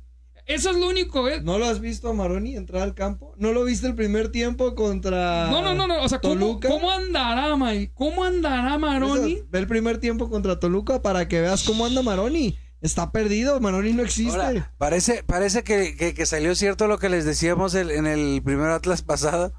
[0.49, 1.41] Eso es lo único, ¿eh?
[1.43, 3.33] ¿No lo has visto a Maroni entrar al campo?
[3.37, 6.01] ¿No lo viste el primer tiempo contra No, no, no, no.
[6.01, 6.67] O sea, ¿cómo, Toluca?
[6.69, 7.91] cómo andará, Mike?
[7.93, 9.33] ¿Cómo andará Maroni?
[9.33, 12.57] Eso, Ve el primer tiempo contra Toluca para que veas cómo anda Maroni.
[12.81, 14.39] Está perdido, Maroni no existe.
[14.41, 18.41] Ahora, parece, parece que, que- que salió cierto lo que les decíamos el- en el
[18.43, 19.53] primer Atlas pasado,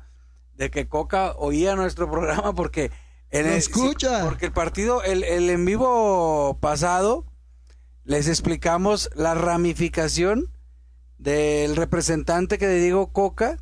[0.54, 2.90] de que Coca oía nuestro programa porque...
[3.30, 4.24] En Lo el, escucha.
[4.24, 7.26] porque el partido, el, el en vivo pasado,
[8.02, 10.50] les explicamos la ramificación
[11.20, 13.58] del representante que de Diego Coca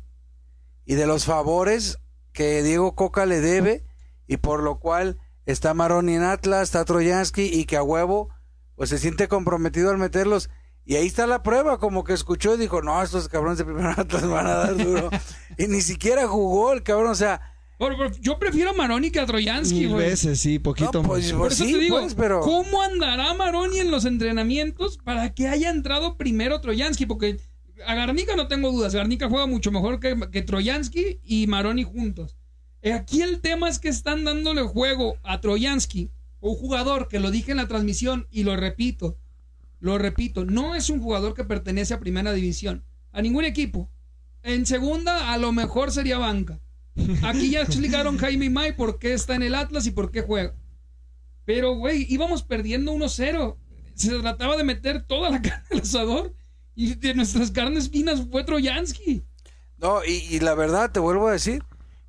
[0.85, 1.97] y de los favores
[2.31, 3.83] que Diego Coca le debe
[4.27, 8.29] y por lo cual está Maroni en Atlas, está Troyansky y que a huevo
[8.75, 10.49] pues se siente comprometido al meterlos.
[10.85, 13.87] Y ahí está la prueba, como que escuchó y dijo, no, estos cabrones de primer
[13.99, 15.09] Atlas van a dar duro.
[15.57, 17.41] y ni siquiera jugó el cabrón, o sea,
[17.77, 21.31] Pero- pero yo prefiero a Maroni que a Troyansky, Mil veces, sí, poquito No, pues,
[21.33, 21.39] más.
[21.39, 25.47] Por eso sí, te digo, pues, pero- ¿cómo andará Maroni en los entrenamientos para que
[25.49, 27.05] haya entrado primero Troyansky?
[27.05, 27.37] Porque
[27.85, 32.37] a Garnica no tengo dudas, Garnica juega mucho mejor que, que Troyansky y Maroni juntos.
[32.93, 37.51] Aquí el tema es que están dándole juego a Troyansky, un jugador que lo dije
[37.51, 39.17] en la transmisión y lo repito,
[39.79, 43.89] lo repito, no es un jugador que pertenece a primera división, a ningún equipo.
[44.43, 46.59] En segunda, a lo mejor sería banca.
[47.23, 50.21] Aquí ya explicaron Jaime y May por qué está en el Atlas y por qué
[50.21, 50.55] juega.
[51.45, 53.55] Pero, güey, íbamos perdiendo 1-0.
[53.95, 56.35] Se trataba de meter toda la carne al asador.
[56.79, 59.21] Y de nuestras carnes finas fue Troyansky.
[59.79, 61.61] No, y, y la verdad, te vuelvo a decir,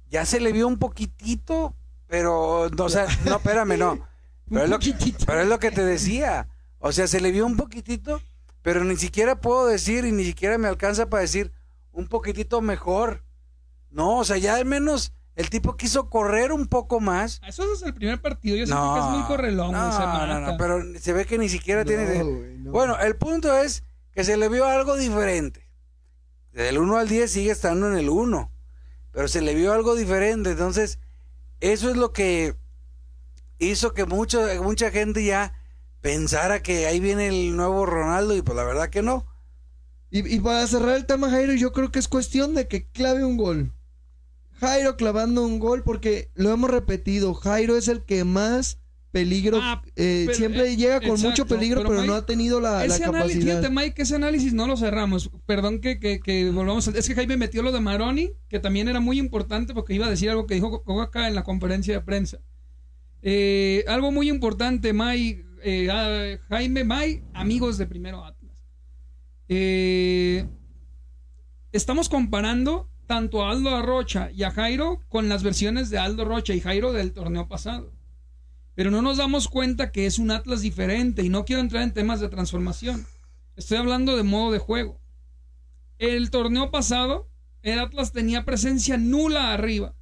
[0.09, 1.75] ya se le vio un poquitito,
[2.07, 3.99] pero, no, o sea, no, espérame, no.
[4.49, 5.27] Pero es, lo que, poquitito.
[5.27, 6.49] pero es lo que te decía.
[6.79, 8.21] O sea, se le vio un poquitito,
[8.63, 11.53] pero ni siquiera puedo decir y ni siquiera me alcanza para decir
[11.93, 13.25] un poquitito mejor.
[13.91, 17.41] No, o sea, ya al menos el tipo quiso correr un poco más.
[17.47, 18.57] Eso es el primer partido.
[18.57, 19.73] Yo siento No, que es muy correlón.
[19.73, 22.23] no, no, no, pero se ve que ni siquiera tiene...
[22.59, 22.71] No.
[22.73, 23.85] Bueno, el punto es
[24.21, 25.67] que se le vio algo diferente.
[26.53, 28.53] Del 1 al 10 sigue estando en el 1,
[29.13, 30.51] pero se le vio algo diferente.
[30.51, 30.99] Entonces,
[31.61, 32.55] eso es lo que
[33.59, 35.55] hizo que mucho, mucha gente ya
[36.03, 39.27] pensara que ahí viene el nuevo Ronaldo y pues la verdad que no.
[40.11, 43.25] Y, y para cerrar el tema, Jairo, yo creo que es cuestión de que clave
[43.25, 43.73] un gol.
[44.59, 48.77] Jairo clavando un gol, porque lo hemos repetido, Jairo es el que más
[49.11, 52.27] peligro, Ah, eh, pero, siempre eh, llega con exacto, mucho peligro, pero pero, no ha
[52.27, 53.41] tenido la, la Ese capacidad.
[53.41, 55.31] fíjate, Mike, ese análisis no lo cerramos.
[55.47, 56.93] Perdón que, que, que volvamos a...
[56.93, 60.11] Es que Jaime metió lo de Maroni, que también era muy importante porque iba a
[60.11, 62.39] decir algo que dijo acá en la conferencia de prensa.
[63.23, 68.53] Eh, algo muy importante, Mike, eh, ah, Jaime, Mike, amigos de Primero Atlas.
[69.49, 70.47] Eh,
[71.73, 76.55] estamos comparando tanto a Aldo Rocha y a Jairo con las versiones de Aldo Rocha
[76.55, 77.93] y Jairo del torneo pasado.
[78.75, 81.93] Pero no nos damos cuenta que es un Atlas diferente y no quiero entrar en
[81.93, 83.07] temas de transformación.
[83.57, 85.01] Estoy hablando de modo de juego.
[85.99, 87.29] El torneo pasado,
[87.63, 89.95] el Atlas tenía presencia nula arriba.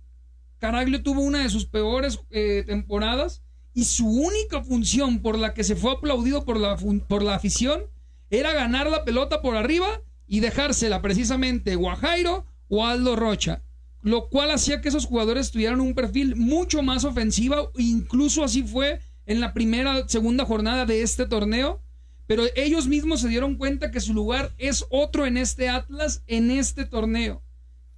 [0.58, 3.42] Caraglio tuvo una de sus peores eh, temporadas
[3.74, 7.82] y su única función por la que se fue aplaudido por la, por la afición
[8.30, 13.62] era ganar la pelota por arriba y dejársela precisamente o a Jairo o Aldo Rocha.
[14.08, 17.72] Lo cual hacía que esos jugadores tuvieran un perfil mucho más ofensivo.
[17.76, 21.82] Incluso así fue en la primera, segunda jornada de este torneo.
[22.26, 26.50] Pero ellos mismos se dieron cuenta que su lugar es otro en este Atlas, en
[26.50, 27.42] este torneo.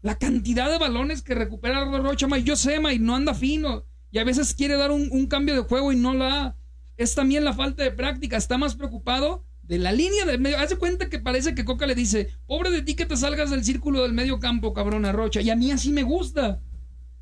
[0.03, 3.85] La cantidad de balones que recupera Rocha, May, yo sé, May, no anda fino.
[4.11, 6.57] Y a veces quiere dar un, un cambio de juego y no la da.
[6.97, 8.37] Es también la falta de práctica.
[8.37, 10.59] Está más preocupado de la línea del medio.
[10.59, 13.65] Hace cuenta que parece que Coca le dice: Pobre de ti que te salgas del
[13.65, 15.41] círculo del medio campo, cabrona Rocha.
[15.41, 16.61] Y a mí así me gusta.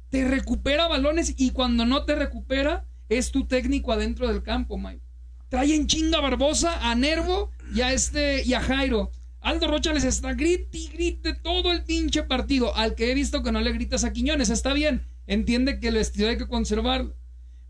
[0.08, 5.02] Te recupera balones y cuando no te recupera, es tu técnico adentro del campo, Mike.
[5.50, 9.10] Trae en chinga a Barbosa, a Nervo y a este y a Jairo.
[9.40, 12.74] Aldo Rocha les está grite y grite todo el pinche partido.
[12.74, 15.06] Al que he visto que no le gritas a Quiñones, está bien.
[15.26, 17.14] Entiende que el vestido hay que conservarlo.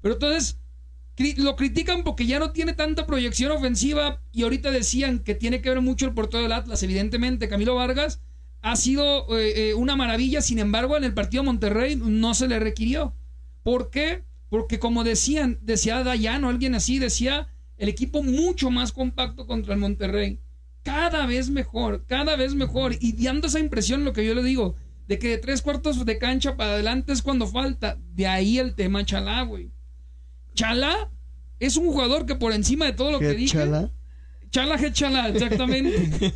[0.00, 0.60] Pero entonces
[1.36, 5.70] lo critican porque ya no tiene tanta proyección ofensiva y ahorita decían que tiene que
[5.70, 6.82] ver mucho el portero del Atlas.
[6.82, 8.20] Evidentemente, Camilo Vargas
[8.60, 12.58] ha sido eh, eh, una maravilla, sin embargo, en el partido Monterrey no se le
[12.58, 13.14] requirió.
[13.62, 14.24] ¿Por qué?
[14.48, 19.80] Porque como decían, decía Dayano, alguien así, decía el equipo mucho más compacto contra el
[19.80, 20.40] Monterrey.
[20.82, 22.96] Cada vez mejor, cada vez mejor.
[23.00, 24.74] Y dando esa impresión, lo que yo le digo,
[25.06, 27.98] de que de tres cuartos de cancha para adelante es cuando falta.
[28.14, 29.70] De ahí el tema Chalá, güey.
[30.58, 31.08] Chalá
[31.60, 33.52] es un jugador que por encima de todo lo que ¿Qué dije.
[33.58, 33.92] chala?
[34.50, 34.92] Chala G.
[34.92, 36.32] Chala, exactamente.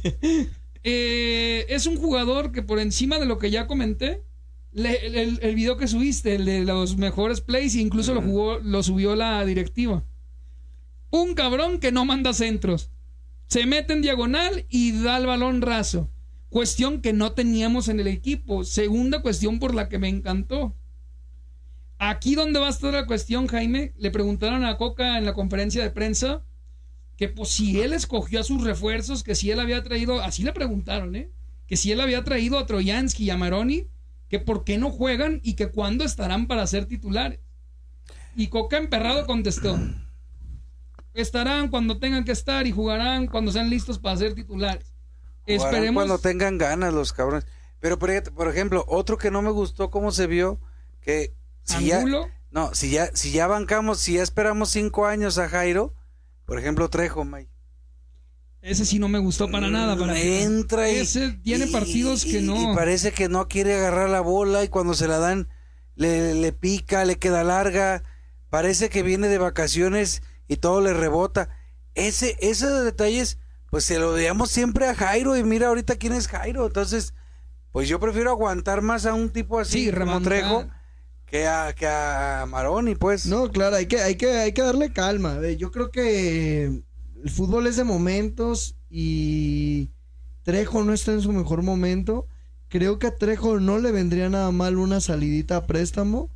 [0.85, 4.25] Eh, es un jugador que por encima de lo que ya comenté,
[4.73, 9.15] le- el, video que subiste, el de los mejores plays, incluso lo jugó, lo subió
[9.15, 10.05] la directiva.
[11.11, 12.91] Un cabrón que no manda centros.
[13.47, 16.11] Se mete en diagonal y da el balón raso.
[16.49, 18.65] Cuestión que no teníamos en el equipo.
[18.65, 20.75] Segunda cuestión por la que me encantó.
[22.05, 25.85] Aquí donde va a estar la cuestión, Jaime, le preguntaron a Coca en la conferencia
[25.85, 26.43] de prensa
[27.17, 30.53] que pues si él escogió a sus refuerzos, que si él había traído, así le
[30.53, 31.31] preguntaron, ¿eh?
[31.69, 33.87] Que si él había traído a Troyansky y a Maroni,
[34.29, 37.39] que por qué no juegan y que cuándo estarán para ser titulares.
[38.35, 39.79] Y Coca emperrado contestó,
[41.15, 44.93] estarán cuando tengan que estar y jugarán cuando sean listos para ser titulares.
[45.47, 45.95] Jugarán Esperemos.
[46.03, 47.47] cuando tengan ganas los cabrones.
[47.79, 50.59] Pero por ejemplo, otro que no me gustó cómo se vio,
[51.01, 55.39] que si ya, Angulo, no, si ya, si ya bancamos, si ya esperamos cinco años
[55.39, 55.95] a Jairo,
[56.45, 57.49] por ejemplo Trejo, May.
[58.61, 59.97] ese sí no me gustó para nada.
[59.97, 62.73] Para que- entra y Ese tiene y- partidos que y- no.
[62.73, 65.49] y parece que no quiere agarrar la bola y cuando se la dan
[65.97, 68.03] le, le pica, le queda larga,
[68.51, 71.49] parece que viene de vacaciones y todo le rebota.
[71.95, 73.39] Ese, esos detalles,
[73.71, 77.15] pues se lo veíamos siempre a Jairo y mira ahorita quién es Jairo, entonces,
[77.73, 80.21] pues yo prefiero aguantar más a un tipo así Sí, como.
[80.23, 80.67] Trejo
[81.33, 83.25] que a, que a Maroni, pues.
[83.25, 85.41] No, claro, hay que, hay que, hay que darle calma.
[85.57, 89.89] Yo creo que el fútbol es de momentos y
[90.43, 92.27] Trejo no está en su mejor momento.
[92.69, 96.29] Creo que a Trejo no le vendría nada mal una salidita a préstamo.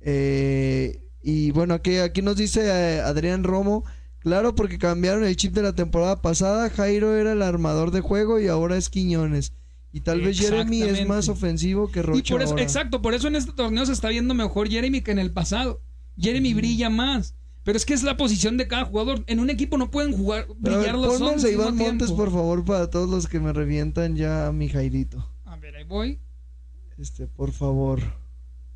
[0.00, 3.84] Eh, y bueno, aquí, aquí nos dice eh, Adrián Romo.
[4.20, 6.70] Claro, porque cambiaron el chip de la temporada pasada.
[6.70, 9.52] Jairo era el armador de juego y ahora es Quiñones.
[9.92, 12.18] Y tal vez Jeremy es más ofensivo que Rocha.
[12.18, 12.62] Y por eso, ahora.
[12.62, 15.80] exacto, por eso en este torneo se está viendo mejor Jeremy que en el pasado.
[16.18, 17.34] Jeremy brilla más.
[17.64, 19.22] Pero es que es la posición de cada jugador.
[19.28, 22.16] En un equipo no pueden jugar, Pero a ver, brillar los dos Iván Montes, tiempo.
[22.16, 25.30] por favor, para todos los que me revientan ya a mi Jairito.
[25.44, 26.18] A ver, ahí voy.
[26.98, 28.00] Este, por favor.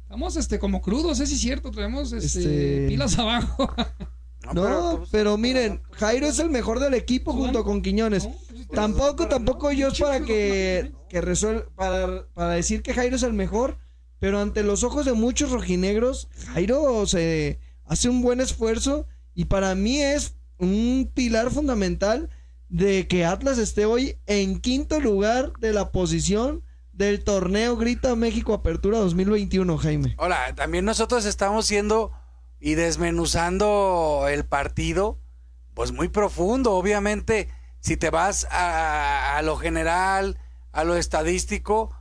[0.02, 1.72] Estamos este, como crudos, es cierto.
[1.72, 3.68] Traemos este, Este- pilas abajo.
[4.54, 8.28] No, pero, miren, Jairo es el mejor del equipo junto con Quiñones.
[8.72, 13.32] Tampoco, tampoco yo es para que, que resuel- para, para decir que Jairo es el
[13.32, 13.78] mejor,
[14.18, 19.74] pero ante los ojos de muchos rojinegros, Jairo se hace un buen esfuerzo y para
[19.74, 22.30] mí es un pilar fundamental
[22.68, 28.54] de que Atlas esté hoy en quinto lugar de la posición del torneo Grita México
[28.54, 30.14] Apertura 2021, Jaime.
[30.18, 32.10] Hola, también nosotros estamos siendo
[32.58, 35.20] y desmenuzando el partido,
[35.74, 36.72] pues muy profundo.
[36.72, 37.48] Obviamente,
[37.86, 40.38] si te vas a, a lo general,
[40.72, 41.94] a lo estadístico,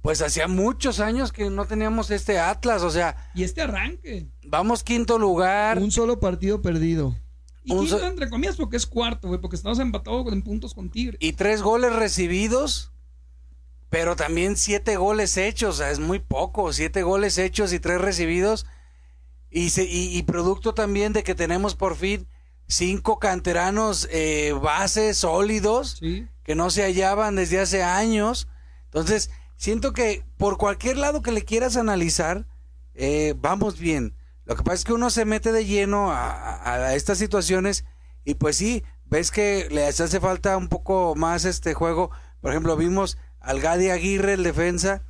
[0.00, 2.82] pues hacía muchos años que no teníamos este Atlas.
[2.82, 4.28] O sea, Y este arranque.
[4.44, 5.78] vamos quinto lugar.
[5.78, 7.16] Un solo partido perdido.
[7.64, 10.88] Y quinto, so- entre comillas, porque es cuarto, güey, porque estamos empatados en puntos con
[10.88, 11.16] Tigre.
[11.20, 12.92] y tres goles recibidos,
[13.90, 18.00] pero también siete goles hechos, o sea, es muy poco, siete goles hechos y tres
[18.00, 18.66] recibidos,
[19.50, 22.26] y, se- y, y producto también de que tenemos por fin
[22.74, 26.26] cinco canteranos eh, bases sólidos Sí.
[26.44, 28.48] que no se hallaban desde hace años,
[28.84, 32.46] entonces siento que por cualquier lado que le quieras analizar,
[32.94, 34.14] eh, vamos bien.
[34.44, 37.84] Lo que pasa es que uno se mete de lleno a, a- a estas situaciones
[38.24, 42.10] y pues sí, ves que les hace falta un poco más este juego.
[42.40, 45.02] Por ejemplo, vimos al Gadi Aguirre, el defensa,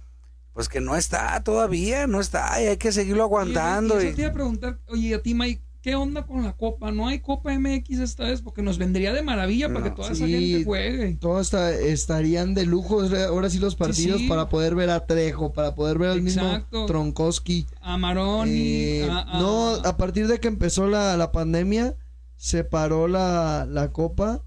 [0.53, 4.01] pues que no está todavía, no está y hay que seguirlo aguantando.
[4.01, 6.53] Y, y- eso te iba a preguntar, oye, a ti, Mike, ¿qué onda con la
[6.57, 6.93] Copa?
[6.93, 8.41] ¿No hay Copa MX esta vez?
[8.41, 11.17] Porque nos vendría de maravilla para que toda esa gente juegue.
[11.21, 14.29] Todos esta- estarían de lujo ahora sí los partidos sí.
[14.29, 16.69] para poder ver a Trejo, para poder ver al Exacto.
[16.79, 17.67] mismo Tronkowski.
[17.81, 18.53] A Maroni.
[18.53, 21.97] Eh, a- a- No, a partir de que empezó la, la pandemia,
[22.37, 24.43] se paró la, la copa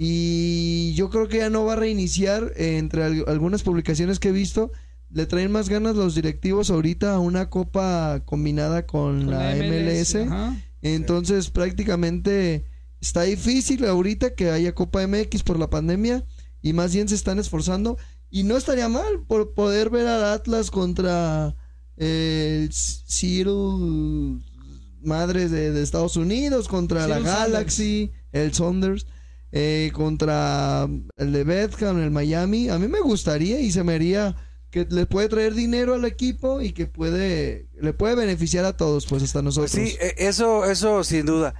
[0.00, 2.52] y yo creo que ya no va a reiniciar.
[2.56, 4.70] eh, entre al- algunas publicaciones que he visto,
[5.10, 10.16] le traen más ganas los directivos ahorita a una copa combinada con, con la, MLS.
[10.82, 12.64] Entonces prácticamente
[13.00, 16.24] está difícil ahorita que haya Copa MX por la pandemia
[16.62, 17.96] y más bien se están esforzando
[18.30, 21.56] y no estaría mal por poder ver al Atlas contra
[21.96, 24.40] eh, el Seattle
[25.02, 29.06] Madres de, de Estados Unidos, contra la Galaxy, el Saunders,
[29.52, 32.68] eh, contra el de Bedham, el Miami.
[32.68, 34.36] A mí me gustaría y se me haría
[34.70, 39.06] que le puede traer dinero al equipo y que puede le puede beneficiar a todos,
[39.06, 39.72] pues hasta Pues nosotros.
[39.72, 41.54] sí, eh, eso, eso sin duda.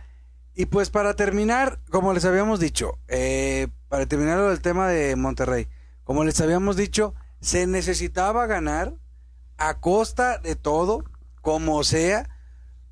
[0.54, 5.68] Y pues para terminar, como les habíamos dicho, eh, para terminar del tema de Monterrey,
[6.04, 8.94] como les habíamos dicho, se necesitaba ganar
[9.56, 11.04] a costa de todo,
[11.42, 12.28] como sea,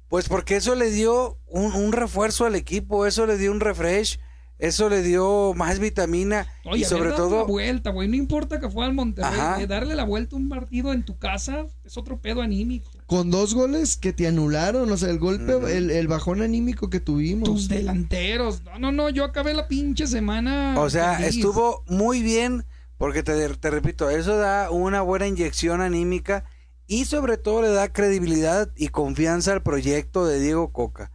[0.09, 4.21] pues porque eso le dio un, un refuerzo al equipo, eso le dio un refresh,
[4.59, 7.47] eso le dio más vitamina Oye, y sobre dado la todo...
[7.47, 8.09] vuelta, güey.
[8.09, 9.67] No importa que fue al Monterrey.
[9.67, 12.91] Darle la vuelta a un partido en tu casa es otro pedo anímico.
[13.07, 17.01] con dos goles que te anularon, o sea, el golpe, el, el bajón anímico que
[17.01, 17.49] tuvimos.
[17.49, 18.63] Tus delanteros.
[18.65, 19.11] No, no, no.
[19.11, 20.75] Yo acabé la pinche semana.
[20.79, 21.37] O sea, feliz.
[21.37, 22.65] estuvo muy bien,
[22.97, 26.45] porque te, te repito, eso da una buena inyección anímica
[26.87, 31.13] y sobre todo le da credibilidad y confianza al proyecto de Diego Coca.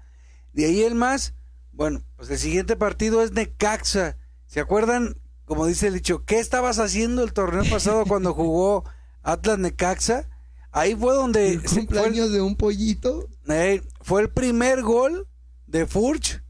[0.53, 1.33] De ahí el más,
[1.71, 4.15] bueno, pues el siguiente partido es Necaxa.
[4.45, 8.83] ¿Se acuerdan, como dice el dicho, qué estabas haciendo el torneo pasado cuando jugó
[9.23, 10.29] Atlas Necaxa?
[10.71, 13.27] Ahí fue donde el el- cumpleaños de un pollito.
[13.49, 15.27] eh, fue el primer gol
[15.65, 16.43] de Furch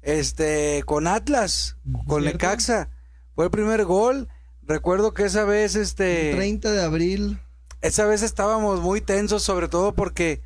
[0.00, 2.38] este con Atlas, con ¿Cierto?
[2.46, 2.90] Necaxa.
[3.34, 4.28] Fue el primer gol.
[4.62, 7.40] Recuerdo que esa vez este 30 de abril.
[7.80, 10.40] esa vez estábamos muy tensos sobre todo porque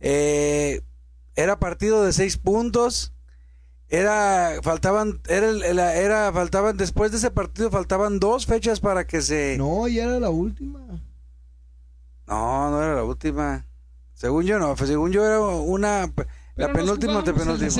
[0.00, 0.82] eh,
[1.36, 3.12] era partido de seis puntos.
[3.90, 9.06] Era faltaban era, el- el- era faltaban después de ese partido faltaban dos fechas para
[9.06, 10.80] que se No, ya era la última.
[12.26, 13.64] No, no era la última.
[14.12, 17.70] Según yo no, pues, según yo era una Pero la penúltima de penúltima.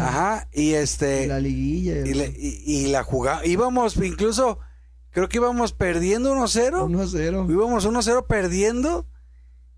[0.00, 2.06] Ajá, y este la liguilla.
[2.06, 4.58] y, le- y- y la jugamos, íbamos incluso
[5.10, 6.84] creo que íbamos perdiendo 1-0.
[6.84, 7.46] 1 a 0.
[7.50, 9.06] Íbamos 1-0 perdiendo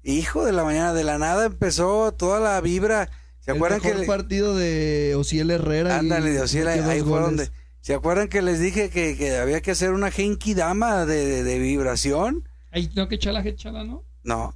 [0.03, 3.09] hijo de la mañana, de la nada empezó toda la vibra.
[3.47, 5.99] ¿Se el acuerdan mejor que le- partido de Ociel Herrera.
[5.99, 7.51] Ándale, de Ociel, ahí, ahí fue donde.
[7.81, 11.45] ¿Se acuerdan que les dije que, que había que hacer una genki dama de, de-
[11.45, 12.49] de vibración?
[12.73, 14.05] Ahí tengo que chala, que chala, ¿no?
[14.25, 14.55] No.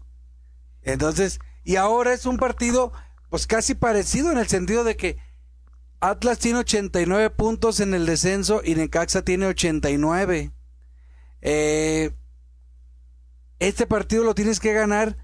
[0.82, 2.92] Entonces, y ahora es un partido,
[3.30, 5.16] pues casi parecido en el sentido de que
[6.00, 10.50] Atlas tiene 89 puntos en el descenso y Necaxa tiene 89.
[11.42, 12.10] Eh,
[13.58, 15.16] este partido lo tienes que ganar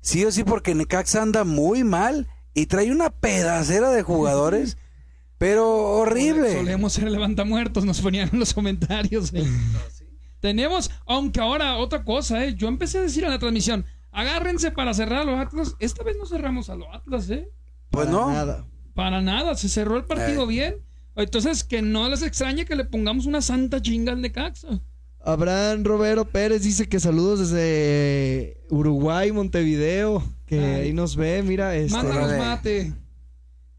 [0.00, 4.76] sí o sí porque Necaxa anda muy mal y trae una pedacera de jugadores,
[5.38, 6.54] pero horrible.
[6.54, 9.32] Solemos ser levantamuertos, nos ponían en los comentarios.
[9.34, 9.44] eh.
[10.40, 12.54] Tenemos, aunque ahora otra cosa, ¿eh?
[12.54, 15.74] yo empecé a decir en la transmisión, agárrense para cerrar a los Atlas.
[15.80, 17.48] Esta vez no cerramos a los Atlas, ¿eh?
[17.90, 18.30] Pues Para no.
[18.30, 18.66] Nada.
[18.94, 20.46] Para nada, se cerró el partido Eh.
[20.46, 20.76] bien.
[21.16, 24.80] Entonces, que no les extrañe que le pongamos una santa chinga al Necaxa.
[25.20, 30.80] Abraham Romero Pérez dice que saludos desde Uruguay, Montevideo, que Ay.
[30.82, 32.92] ahí nos ve, mira, este, Mándanos mate.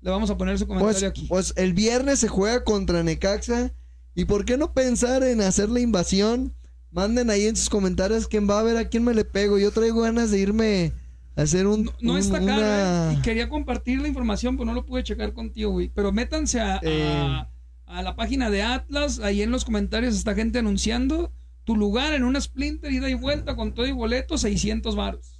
[0.02, 1.26] Le vamos a poner su comentario pues, aquí.
[1.28, 3.74] pues el viernes se juega contra Necaxa
[4.16, 6.54] y por qué no pensar en hacer la invasión,
[6.92, 9.72] manden ahí en sus comentarios quién va a ver a quién me le pego, yo
[9.72, 10.94] traigo ganas de irme
[11.36, 13.18] a hacer un, No, no un- está una- acá, ¿eh?
[13.18, 15.90] Y quería compartir la información, pero no lo pude checar contigo, güey.
[15.90, 17.50] Pero métanse a, a-
[17.86, 19.20] a la página de Atlas.
[19.20, 21.32] Ahí en los comentarios está gente anunciando
[21.64, 25.37] tu lugar en una Splinter, ida y vuelta con todo y boleto, 600 varos.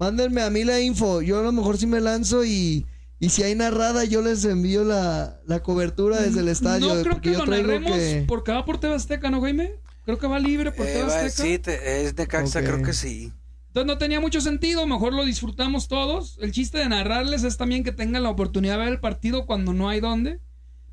[0.00, 1.20] Mándenme a mí la info.
[1.20, 2.86] Yo a lo mejor sí me lanzo y,
[3.18, 6.88] y si hay narrada, yo les envío la, la cobertura desde el estadio.
[6.94, 9.72] no creo porque que yo lo narremos que- porque va por TV Azteca, ¿no, Jaime?
[10.06, 11.30] Creo que va libre por Eh, TV Azteca.
[11.30, 12.64] sí, te- es Necaxa, Ok.
[12.64, 13.30] creo que sí.
[13.68, 16.38] Entonces no tenía mucho sentido, mejor lo disfrutamos todos.
[16.40, 19.74] El chiste de narrarles es también que tengan la oportunidad de ver el partido cuando
[19.74, 20.40] no hay dónde.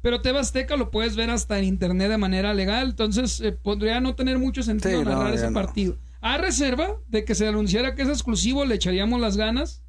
[0.02, 4.00] Pero TV Azteca lo puedes ver hasta en internet de manera legal, entonces eh, podría
[4.00, 5.54] no tener mucho sentido Sí, narrar ese no.
[5.54, 5.98] partido.
[6.34, 9.82] A reserva de que se anunciara que es exclusivo, le echaríamos las ganas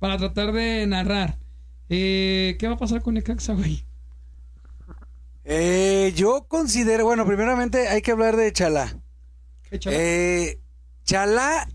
[0.00, 1.38] para tratar de narrar.
[1.88, 3.84] Eh, ¿Qué va a pasar con Necaxa, güey?
[5.44, 8.98] Eh, yo considero, bueno, primeramente hay que hablar de Chalá.
[9.70, 9.96] Échala.
[9.96, 10.60] Eh,
[11.04, 11.68] Chalá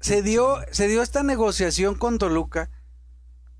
[0.00, 2.70] se dio, se dio esta negociación con Toluca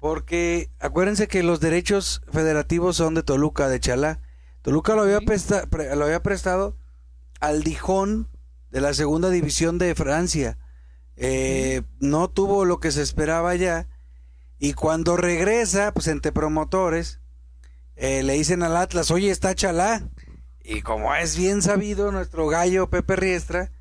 [0.00, 4.20] porque acuérdense que los derechos federativos son de Toluca, de Chalá.
[4.62, 6.76] Toluca lo había, presta- pre- lo había prestado
[7.40, 8.28] al Dijon
[8.70, 10.58] de la segunda división de Francia.
[11.16, 13.88] Eh, no tuvo lo que se esperaba ya
[14.58, 17.20] y cuando regresa, pues entre promotores,
[17.96, 20.08] eh, le dicen al Atlas, oye, está Chalá.
[20.62, 23.72] Y como es bien sabido, nuestro gallo Pepe Riestra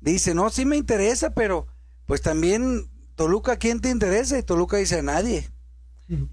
[0.00, 1.66] dice, no, sí me interesa, pero
[2.06, 4.38] pues también Toluca, ¿quién te interesa?
[4.38, 5.50] Y Toluca dice, a nadie.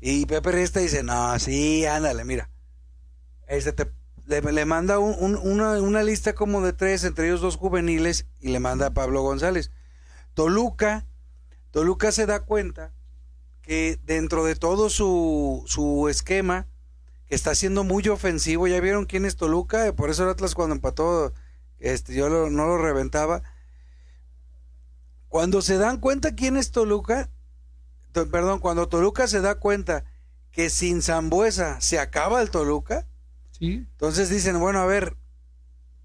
[0.02, 2.50] Y Pepe Riestra dice, no, sí, ándale, mira.
[3.48, 3.92] Este te-
[4.26, 8.50] le, le manda un- un- una, lista como de tres, entre ellos dos juveniles, y
[8.50, 9.72] le manda a Pablo González.
[10.34, 11.06] Toluca,
[11.72, 12.94] Toluca se da cuenta
[13.62, 16.68] que dentro de todo su, su esquema,
[17.28, 20.76] que está siendo muy ofensivo, ya vieron quién es Toluca, por eso el Atlas cuando
[20.76, 21.34] empató,
[21.80, 23.42] este, yo lo- no lo reventaba.
[25.28, 27.30] Cuando se dan cuenta quién es Toluca,
[28.12, 30.06] to- perdón, cuando Toluca se da cuenta
[30.52, 33.06] que sin Zambuesa se acaba el Toluca,
[33.58, 33.86] Sí.
[33.92, 35.16] entonces dicen, bueno, a ver,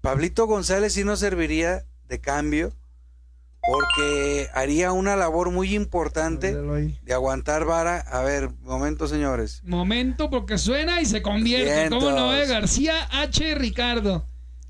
[0.01, 2.73] Pablito González sí nos serviría de cambio
[3.67, 7.99] porque haría una labor muy importante de aguantar vara.
[7.99, 9.61] A ver, momento, señores.
[9.63, 11.71] Momento porque suena y se convierte.
[11.71, 12.03] Vientos.
[12.03, 12.47] ¿Cómo no, eh?
[12.47, 13.53] García H.
[13.55, 14.25] Ricardo.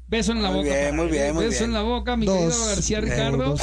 [0.08, 0.76] Beso en la Muy boca.
[0.76, 1.70] bien, muy bien, muy Beso bien.
[1.70, 2.36] en la boca, mi Dos.
[2.38, 3.38] querido García Eh, Ricardo.
[3.52, 3.62] Dos,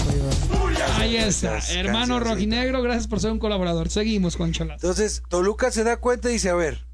[0.97, 1.51] ahí está.
[1.51, 3.91] Gracias, Hermano gracias, rojinegro, gracias por ser un colaborador.
[3.91, 4.77] Seguimos con Cholas.
[4.83, 6.87] Entonces, Toluca se da cuenta y dice, a ver,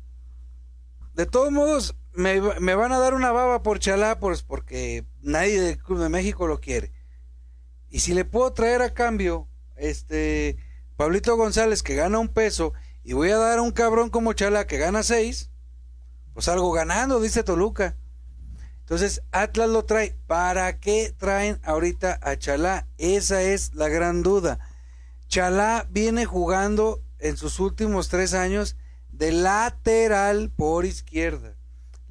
[1.14, 5.78] de todos modos, me, van a dar una baba por Chalá pues, porque nadie del
[5.78, 6.92] Club de México lo quiere.
[7.90, 10.56] Y si le puedo traer a cambio, este,
[10.96, 12.72] Pablito González, que gana un peso,
[13.02, 15.50] y voy a dar a un cabrón como Chalá, que gana seis,
[16.32, 17.96] pues algo ganando, dice Toluca.
[18.80, 20.14] Entonces, Atlas lo trae.
[20.26, 22.86] ¿Para qué traen ahorita a Chalá?
[22.98, 24.58] Esa es la gran duda.
[25.28, 28.76] Chalá viene jugando en sus últimos tres años
[29.10, 31.53] de lateral por izquierda.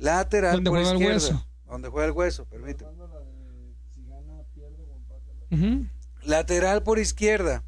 [0.04, 1.16] Lateral Donde por juega el izquierda.
[1.16, 1.48] hueso.
[1.66, 2.92] Donde juega el hueso, permíteme.
[6.24, 7.64] Lateral por izquierda.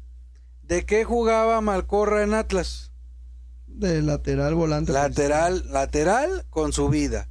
[0.62, 2.92] ¿De qué jugaba Malcorra en Atlas?
[3.66, 4.92] De lateral volante.
[4.92, 7.30] Lateral, lateral con subida.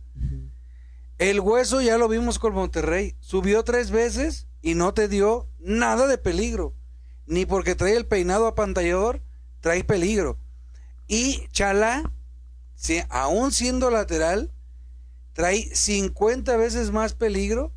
[1.20, 3.16] El hueso ya lo vimos con Monterrey.
[3.20, 6.74] Subió tres veces y no te dio nada de peligro.
[7.28, 9.22] Ni porque trae el peinado apantallador,
[9.60, 10.39] trae peligro.
[11.08, 12.12] Y Chalá,
[12.74, 14.51] si, aún siendo lateral,
[15.36, 17.74] trae 50 veces más peligro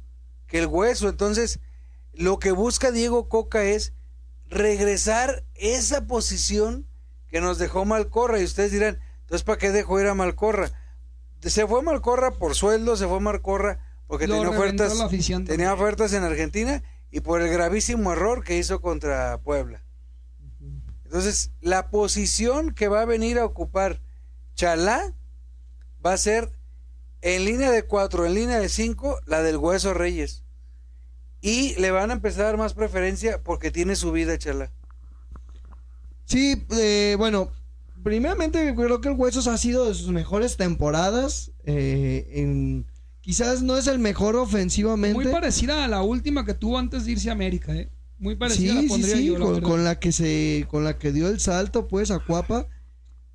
[0.46, 1.08] que el hueso.
[1.08, 1.58] Entonces,
[2.12, 3.92] lo que busca Diego Coca es
[4.46, 6.86] regresar esa posición
[7.26, 8.40] que nos dejó Malcorra.
[8.40, 10.70] Y ustedes dirán, entonces ¿para qué dejó ir a Malcorra?
[11.40, 14.94] Se fue Malcorra por sueldo, se fue Malcorra porque Lo tenía ofertas,
[15.44, 19.82] tenía ofertas en Argentina y por el gravísimo error que hizo contra Puebla.
[21.04, 24.00] Entonces, la posición que va a venir a ocupar
[24.54, 25.12] Chalá
[26.04, 26.57] va a ser
[27.22, 30.44] en línea de cuatro, en línea de cinco, la del Hueso Reyes.
[31.40, 34.72] Y le van a empezar a dar más preferencia porque tiene su vida Chalá.
[36.24, 37.50] Sí, eh, bueno,
[38.02, 41.52] primeramente creo que el Huesos ha sido de sus mejores temporadas.
[41.64, 42.86] eh, en,
[43.20, 45.14] quizás no es el mejor ofensivamente.
[45.22, 47.88] Muy parecida a la última que tuvo antes de irse a América, ¿eh?
[48.18, 49.68] Muy parecida Sí, la sí, pondría sí, yo, la con, verdad.
[49.68, 52.66] con la que se, con la que dio el salto, pues, a Cuapa.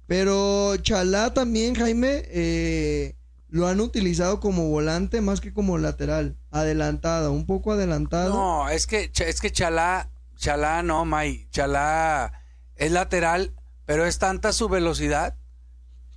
[0.08, 3.16] Pero Chalá también, Jaime, eh,
[3.54, 8.34] lo han utilizado como volante más que como lateral, adelantado, un poco adelantado.
[8.34, 11.48] No, es que, es que Chalá, Chalá no, May.
[11.52, 12.34] Chalá
[12.76, 13.54] es lateral,
[13.86, 15.38] pero es tanta su velocidad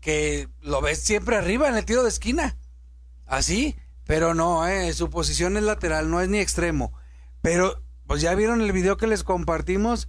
[0.00, 2.56] que lo ves siempre arriba en el tiro de esquina.
[3.26, 6.94] Así, pero no, eh, su posición es lateral, no es ni extremo.
[7.42, 10.08] Pero, pues ya vieron el video que les compartimos.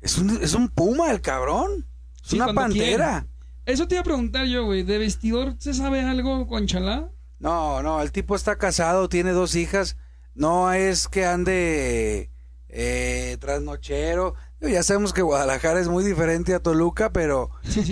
[0.00, 1.86] Es un, es un puma el cabrón.
[2.24, 3.28] Es Sí, una pantera.
[3.66, 4.84] Eso te iba a preguntar yo, güey.
[4.84, 7.10] ¿De vestidor se sabe algo con Chalá?
[7.38, 9.96] No, no, el tipo está casado, tiene dos hijas.
[10.34, 12.30] No es que ande
[12.68, 14.34] eh, trasnochero.
[14.60, 17.50] Ya sabemos que Guadalajara es muy diferente a Toluca, pero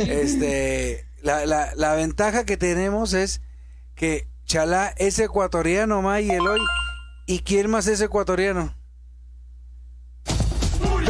[0.09, 3.43] este la, la, la ventaja que tenemos es
[3.95, 6.61] que Chalá es ecuatoriano, May, y Eloy.
[7.27, 8.75] ¿Y quién más es ecuatoriano?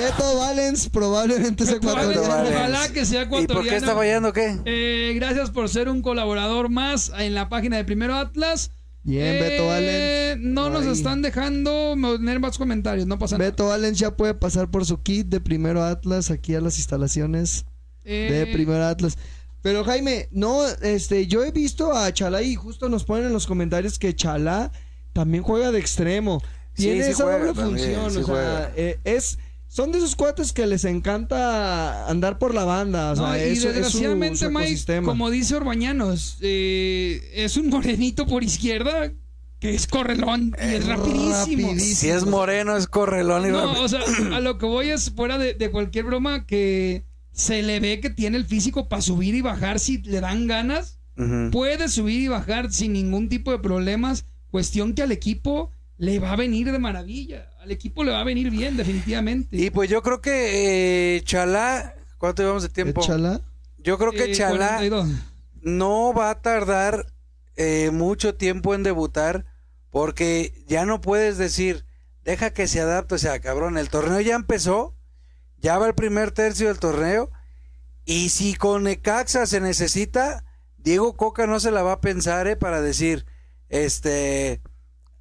[0.05, 2.29] Beto Valens probablemente Beto Valens, ecuatoriano.
[2.29, 2.57] Valens.
[2.57, 3.77] Ojalá que sea ¿Y por qué ecuatoriano.
[3.79, 4.59] está fallando qué?
[4.65, 8.71] Eh, gracias por ser un colaborador más en la página de Primero Atlas.
[9.03, 10.53] Bien, Beto Eh, Valens.
[10.53, 13.51] No nos están dejando tener más comentarios, no pasa nada.
[13.51, 17.65] Beto Valens ya puede pasar por su kit de primero Atlas aquí a las instalaciones
[18.05, 19.17] de Eh, primero Atlas.
[19.63, 23.47] Pero Jaime, no, este, yo he visto a Chalá y justo nos ponen en los
[23.47, 24.71] comentarios que Chalá
[25.15, 26.43] también juega de extremo.
[26.75, 29.39] Sí, Tiene sí esa juega doble también, función, sí o sea, eh, es,
[29.75, 33.41] son de esos cuates que les encanta andar por la banda, o sea, no, y
[33.41, 35.07] eso es su- desgraciadamente, su Mike, ecosistema.
[35.09, 39.13] como dice Orbañanos, eh, es un morenito por izquierda
[39.59, 41.69] que es correlón y es rapidísimo.
[41.69, 41.97] rapidísimo.
[41.97, 44.01] Si es moreno, es correlón y No, o sea,
[44.33, 48.11] a lo que voy es fuera de, de cualquier broma que se le ve que
[48.11, 50.99] tiene el físico para subir y bajar si le dan ganas.
[51.51, 54.25] Puede subir y bajar sin ningún tipo de problemas.
[54.51, 57.49] Cuestión que al equipo le va a venir de maravilla.
[57.65, 59.57] Al equipo le va a venir bien, definitivamente.
[59.57, 63.01] Y pues yo creo que eh, Chalá, ¿cuánto llevamos de tiempo?
[63.01, 63.41] Chalá.
[63.79, 65.09] Yo creo que Eh, Chalá 42.
[65.63, 67.07] no va a tardar
[67.57, 69.47] eh, mucho tiempo en debutar
[69.89, 71.87] porque ya no puedes decir,
[72.23, 74.95] deja que se adapte, o sea, cabrón, el torneo ya empezó,
[75.59, 77.31] ya va el primer tercio del torneo
[78.05, 80.45] y si con Necaxa se necesita,
[80.77, 83.25] Diego Coca no se la va a pensar, eh, para decir,
[83.71, 84.61] este,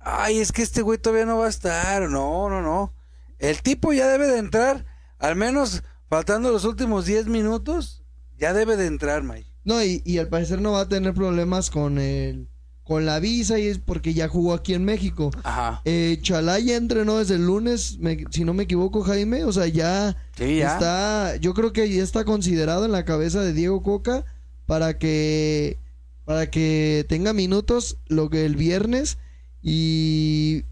[0.06, 2.94] ay, es que este güey todavía no va a estar, no, no, no.
[3.40, 4.86] El tipo ya debe de entrar,
[5.20, 8.04] al menos faltando los últimos 10 minutos,
[8.38, 9.50] ya debe de entrar, Mike.
[9.64, 12.50] No, y, y al parecer no va a tener problemas con el
[12.84, 15.32] con la visa y es porque ya jugó aquí en México.
[15.44, 15.82] Ajá.
[15.86, 19.46] Eh, Chalá ya entrenó desde el lunes, me- si no me equivoco, Jaime.
[19.46, 20.74] O sea, ya Sí, ya.
[20.74, 24.26] está, yo creo que ya está considerado en la cabeza de Diego Coca
[24.66, 25.80] para que
[26.26, 29.18] para que tenga minutos lo que el viernes
[29.64, 30.64] y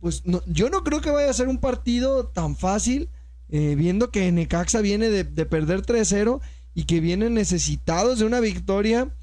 [0.00, 3.08] pues no- yo no creo que vaya a ser un partido tan fácil
[3.50, 6.40] eh, viendo que Necaxa viene de, de perder 3-0
[6.74, 9.14] y que vienen necesitados de una victoria.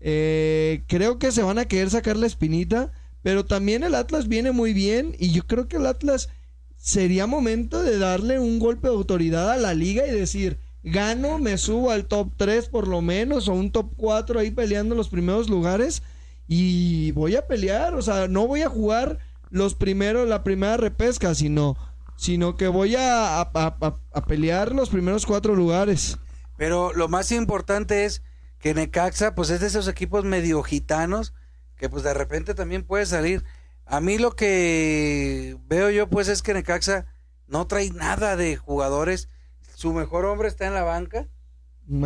[0.00, 2.90] Eh, creo que se van a querer sacar la espinita
[3.26, 6.28] pero también el Atlas viene muy bien y yo creo que el Atlas
[6.76, 11.58] sería momento de darle un golpe de autoridad a la liga y decir, gano, me
[11.58, 15.48] subo al top 3 por lo menos, o un top 4 ahí peleando los primeros
[15.50, 16.04] lugares,
[16.48, 19.18] y voy a pelear, o sea, no voy a jugar
[19.50, 21.76] los primeros, la primera repesca, sino,
[22.16, 26.18] sino que voy a, a- a- a pelear los primeros cuatro lugares.
[26.56, 28.22] Pero lo más importante es
[28.58, 31.34] que Necaxa, pues es de esos equipos medio gitanos,
[31.76, 33.44] que pues de repente también puede salir.
[33.84, 37.06] A mí lo que veo yo, pues es que Necaxa
[37.46, 39.28] no trae nada de jugadores.
[39.74, 41.28] Su mejor hombre está en la banca,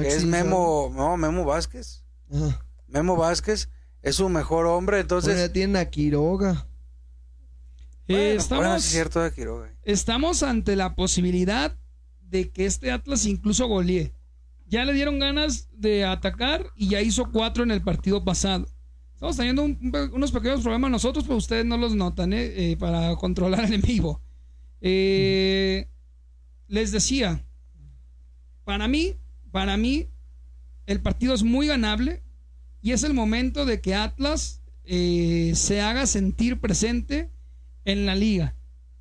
[0.02, 2.04] que es Memo, no, Memo Vázquez.
[2.88, 3.70] Memo Vázquez
[4.02, 5.34] es su mejor hombre, entonces...
[5.34, 6.66] Bueno, ya tienen a Quiroga.
[8.08, 9.70] Eh, bueno, estamos, bueno, es cierto de Quiroga.
[9.82, 11.76] estamos ante la posibilidad
[12.22, 14.12] de que este Atlas incluso golee.
[14.66, 18.66] Ya le dieron ganas de atacar y ya hizo cuatro en el partido pasado.
[19.14, 22.72] Estamos teniendo un- un pe- unos pequeños problemas nosotros, pero ustedes no los notan, ¿eh?
[22.72, 24.22] Eh, para controlar el en vivo.
[24.80, 25.88] Eh,
[26.68, 27.44] les decía,
[28.64, 29.16] para mí,
[29.50, 30.08] para mí,
[30.86, 32.22] el partido es muy ganable
[32.82, 37.30] y es el momento de que Atlas eh, se haga sentir presente
[37.84, 38.56] en la liga,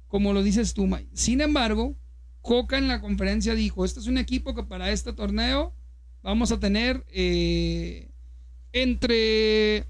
[0.08, 1.10] como lo dices tú, Mike.
[1.14, 1.96] Sin embargo,
[2.42, 5.74] Coca en la conferencia dijo, este es un equipo que para este torneo
[6.22, 8.10] vamos a tener eh,
[8.72, 9.88] entre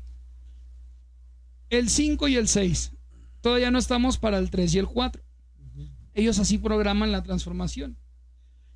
[1.70, 2.92] el 5 y el 6.
[3.42, 5.22] Todavía no estamos para el 3 y el 4.
[6.14, 7.98] Ellos así programan la transformación.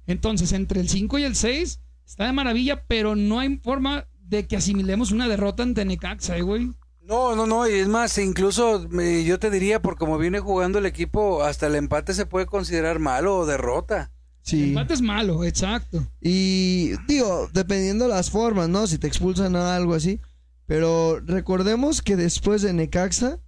[0.05, 4.07] Entonces, entre el 5 y el 6 está de maravilla, pero no hay forma
[4.37, 6.71] de que asimilemos una derrota ante Necaxa, ¿eh, güey.
[7.01, 10.79] No, no, no, y es más, incluso eh, yo te diría, por como viene jugando
[10.79, 14.11] el equipo, hasta el empate se puede considerar malo o derrota.
[14.45, 14.63] El Sí.
[14.69, 16.05] empate es malo, exacto.
[16.21, 18.87] Y digo, dependiendo las formas, ¿no?
[18.87, 20.19] Si te expulsan o algo así.
[20.65, 23.39] Pero recordemos que después de Necaxa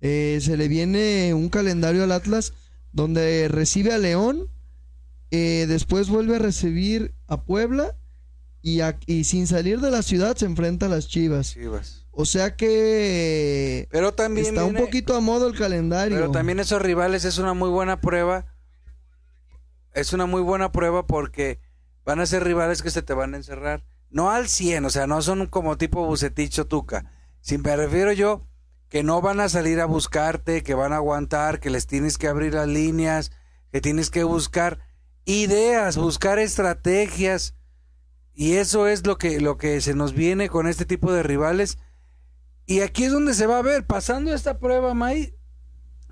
[0.00, 2.54] eh, se le viene un calendario al Atlas
[2.92, 4.46] donde recibe a León,
[5.30, 7.94] eh, después vuelve a recibir a Puebla
[8.62, 11.52] y, a- y sin salir de la ciudad se enfrenta a las Chivas.
[11.52, 12.06] Chivas.
[12.12, 16.16] O sea que Pero también está un poquito a modo el calendario.
[16.16, 18.46] Pero también esos rivales es una muy buena prueba.
[19.94, 21.58] Es una muy buena prueba porque
[22.04, 23.84] van a ser rivales que se te van a encerrar.
[24.10, 27.10] No al 100, o sea, no son como tipo Bucetich o Tuca.
[27.40, 28.46] Si me refiero yo
[28.88, 32.28] que no van a salir a buscarte, que van a aguantar, que les tienes que
[32.28, 33.32] abrir las líneas,
[33.70, 34.80] que tienes que buscar
[35.24, 37.54] ideas, buscar estrategias.
[38.34, 41.78] Y eso es lo que, lo que se nos viene con este tipo de rivales.
[42.66, 45.34] Y aquí es donde se va a ver, pasando esta prueba, May,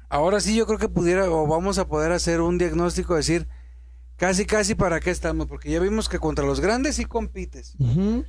[0.08, 3.48] ahora sí yo creo que pudiera o vamos a poder hacer un diagnóstico, decir
[4.16, 7.74] casi casi para qué estamos, porque ya vimos que contra los grandes sí compites.
[7.78, 8.24] Ujú.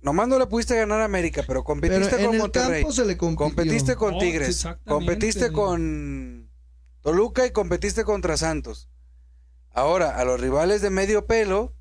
[0.00, 2.82] Nomás no le pudiste ganar a América, pero Pero competiste en con el Monterrey.
[2.82, 3.16] campo se le.
[3.16, 6.50] Competiste con Oh, Tigres, competiste con
[7.02, 8.88] Toluca y competiste contra Santos.
[9.70, 11.74] Ahora, a los rivales de medio pelo,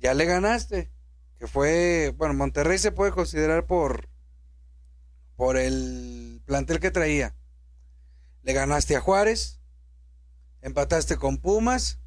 [0.00, 0.90] ya le ganaste.
[1.38, 4.08] Que fue, bueno, Monterrey se puede considerar por,
[5.36, 7.34] por el plantel que traía.
[8.42, 9.60] Le ganaste a Juárez,
[10.60, 11.98] empataste con Pumas.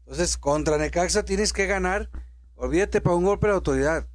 [0.00, 2.10] Entonces, contra Necaxa tienes que ganar.
[2.54, 4.08] Olvídate para un golpe de autoridad.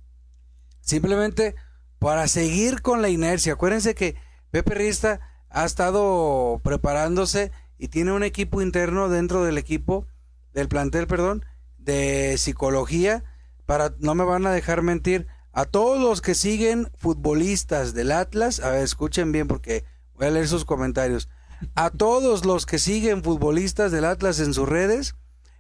[0.80, 1.56] Simplemente
[2.00, 3.54] para seguir con la inercia.
[3.54, 4.16] Acuérdense que
[4.50, 10.08] Pepe Rista ha estado preparándose y tiene un equipo interno dentro del equipo,
[10.54, 11.46] del plantel, perdón,
[11.84, 13.24] de psicología.
[13.66, 18.60] Para, no me van a dejar mentir, a todos los que siguen futbolistas del Atlas,
[18.60, 21.30] a ver, escuchen bien porque voy a leer sus comentarios.
[21.76, 25.16] A todos los que siguen futbolistas del Atlas en sus redes,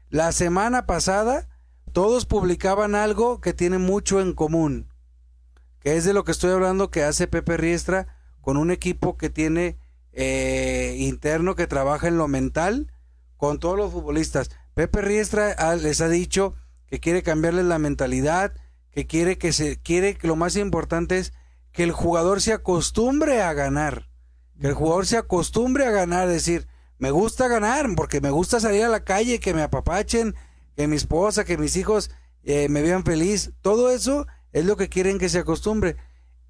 [0.09, 1.47] la semana pasada
[1.91, 4.91] todos publicaban algo que tiene mucho en común
[5.81, 8.07] que es de lo que estoy hablando que hace Pepe Riestra
[8.39, 9.77] con un equipo que tiene
[10.13, 12.91] eh, interno que trabaja en lo mental
[13.35, 14.51] con todos los futbolistas.
[14.81, 16.55] Pepe Riestra ah, les ha dicho
[16.87, 18.55] que quiere cambiarles la mentalidad,
[18.89, 21.33] que quiere que se quiere que lo más importante es
[21.71, 24.09] que el jugador se acostumbre a ganar,
[24.59, 26.67] que el jugador se acostumbre a ganar, es decir,
[26.97, 30.33] me gusta ganar porque me gusta salir a la calle, que me apapachen,
[30.75, 32.09] que mi esposa, que mis hijos
[32.41, 35.95] eh, me vean feliz, todo eso es lo que quieren que se acostumbre.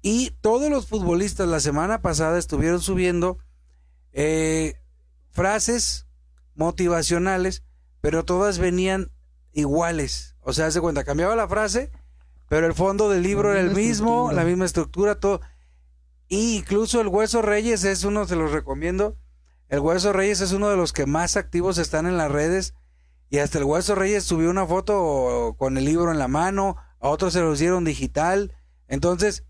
[0.00, 3.40] Y todos los futbolistas la semana pasada estuvieron subiendo
[4.14, 4.80] eh,
[5.32, 6.06] frases
[6.54, 7.62] motivacionales,
[8.02, 9.10] pero todas venían
[9.52, 10.36] iguales.
[10.40, 11.90] O sea, se cuenta, cambiaba la frase,
[12.48, 14.34] pero el fondo del libro era el mismo, estructura.
[14.34, 15.40] la misma estructura, todo.
[16.28, 19.16] Y incluso el Hueso Reyes es uno, se los recomiendo.
[19.68, 22.74] El Hueso Reyes es uno de los que más activos están en las redes.
[23.30, 27.08] Y hasta el Hueso Reyes subió una foto con el libro en la mano, a
[27.08, 28.52] otros se lo hicieron digital.
[28.88, 29.44] Entonces,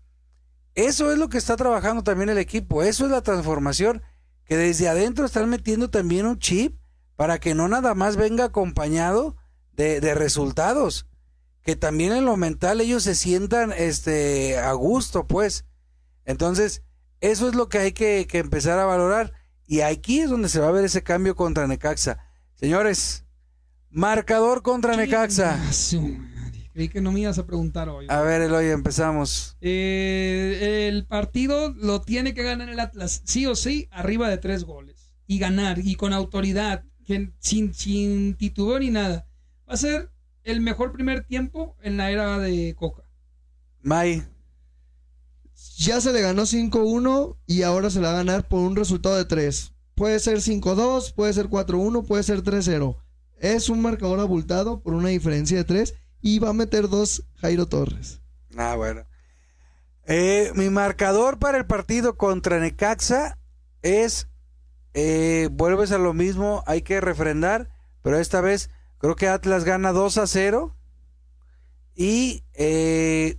[0.75, 4.03] eso es lo que está trabajando también el equipo, eso es la transformación,
[4.45, 6.77] que desde adentro están metiendo también un chip
[7.23, 9.37] para que no nada más venga acompañado
[9.71, 11.07] de, de resultados,
[11.61, 15.63] que también en lo mental ellos se sientan este, a gusto, pues.
[16.25, 16.83] Entonces,
[17.21, 19.31] eso es lo que hay que, que empezar a valorar.
[19.65, 22.17] Y aquí es donde se va a ver ese cambio contra Necaxa.
[22.55, 23.23] Señores,
[23.89, 25.57] marcador contra Necaxa.
[26.73, 28.05] Creí que no me ibas a preguntar hoy.
[28.09, 29.55] A ver, Eloy, empezamos.
[29.61, 34.65] Eh, el partido lo tiene que ganar el Atlas, sí o sí, arriba de tres
[34.65, 35.13] goles.
[35.25, 39.27] Y ganar, y con autoridad, sin, sin titubeo ni nada.
[39.67, 40.11] Va a ser
[40.43, 43.03] el mejor primer tiempo en la era de Coca.
[43.81, 44.23] May,
[45.77, 49.15] Ya se le ganó 5-1 y ahora se la va a ganar por un resultado
[49.15, 49.73] de 3.
[49.95, 52.97] Puede ser 5-2, puede ser 4-1, puede ser 3-0.
[53.37, 57.67] Es un marcador abultado por una diferencia de 3 y va a meter dos Jairo
[57.67, 58.21] Torres.
[58.57, 59.05] Ah, bueno.
[60.05, 63.37] Eh, mi marcador para el partido contra Necaxa
[63.81, 64.29] es,
[64.93, 67.69] eh, vuelves a lo mismo, hay que refrendar,
[68.01, 70.75] pero esta vez creo que Atlas gana 2 a 0
[71.95, 73.37] y eh,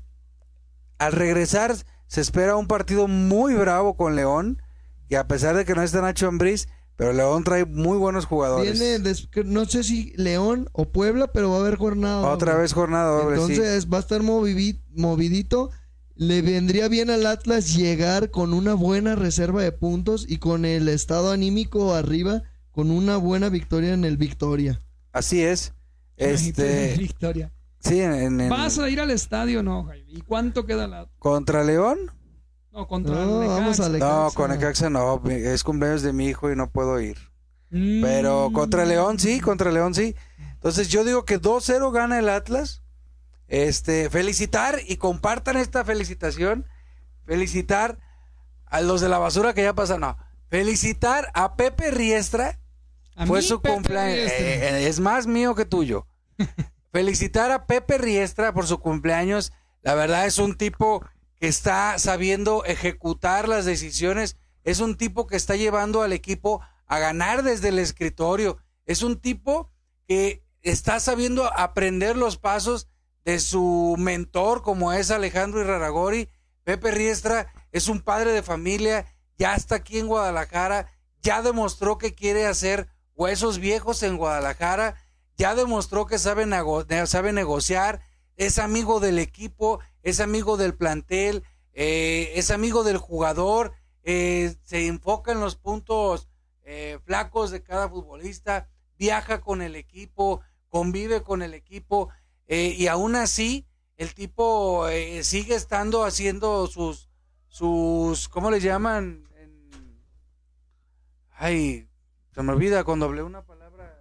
[0.99, 1.75] al regresar
[2.07, 4.63] se espera un partido muy bravo con León,
[5.09, 8.79] y a pesar de que no está Nacho Ambriz, pero León trae muy buenos jugadores.
[8.79, 12.29] Viene, que no sé si León o Puebla, pero va a haber jornada.
[12.29, 13.53] Otra vez jornada doble, sí.
[13.55, 15.71] Entonces va a estar movidito.
[16.17, 20.89] Le vendría bien al Atlas llegar con una buena reserva de puntos y con el
[20.89, 24.81] estado anímico arriba, con una buena victoria en el Victoria.
[25.13, 25.73] Así es.
[26.17, 27.53] Este, Victoria.
[27.81, 30.07] sí, en, en- ¿Vas a ir al estadio no, Jaime?
[30.13, 31.09] ¿Y cuánto queda la.?
[31.19, 31.99] contra León.
[32.73, 33.87] No, contra No, el vamos Necaxa.
[33.87, 34.37] a No, Necaxa.
[34.37, 37.17] con Necaxa no, es cumpleaños de mi hijo y no puedo ir.
[37.71, 38.03] Mm.
[38.03, 40.15] Pero contra León sí, contra León sí.
[40.53, 42.83] Entonces yo digo que 2-0 gana el Atlas.
[43.49, 46.67] Este, felicitar y compartan esta felicitación.
[47.27, 47.99] Felicitar
[48.67, 50.01] a los de la basura que ya pasan.
[50.01, 50.17] No,
[50.49, 52.59] felicitar a Pepe Riestra.
[53.17, 54.33] A Fue mí, su cumpleaños.
[54.33, 56.07] Eh, eh, es más mío que tuyo.
[56.93, 59.53] Felicitar a Pepe Riestra por su cumpleaños.
[59.83, 61.05] La verdad es un tipo
[61.39, 64.37] que está sabiendo ejecutar las decisiones.
[64.65, 68.59] Es un tipo que está llevando al equipo a ganar desde el escritorio.
[68.87, 69.71] Es un tipo
[70.09, 72.89] que está sabiendo aprender los pasos
[73.25, 76.29] de su mentor, como es Alejandro Iraragori.
[76.63, 79.07] Pepe Riestra es un padre de familia,
[79.39, 80.91] ya está aquí en Guadalajara,
[81.23, 84.97] ya demostró que quiere hacer huesos viejos en Guadalajara,
[85.37, 86.47] ya demostró que sabe,
[87.07, 88.01] sabe negociar,
[88.37, 93.73] es amigo del equipo, es amigo del plantel, eh, es amigo del jugador,
[94.03, 96.29] eh, se enfoca en los puntos
[96.63, 98.69] eh, flacos de cada futbolista,
[98.99, 102.11] viaja con el equipo, convive con el equipo
[102.49, 103.67] eh, y aún así
[103.97, 107.09] el tipo eh, sigue estando haciendo sus,
[107.49, 109.29] sus, ¿cómo le llaman?
[109.37, 109.71] En-
[111.37, 111.89] Ay,
[112.35, 114.01] se me olvida cuando hablé una palabra.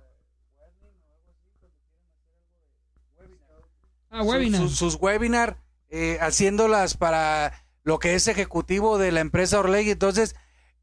[4.09, 4.61] Ah, Sus- webinar.
[4.61, 5.57] Sus, sus webinar,
[5.89, 9.91] eh, haciéndolas para lo que es ejecutivo de la empresa Orlegui.
[9.91, 10.35] Entonces,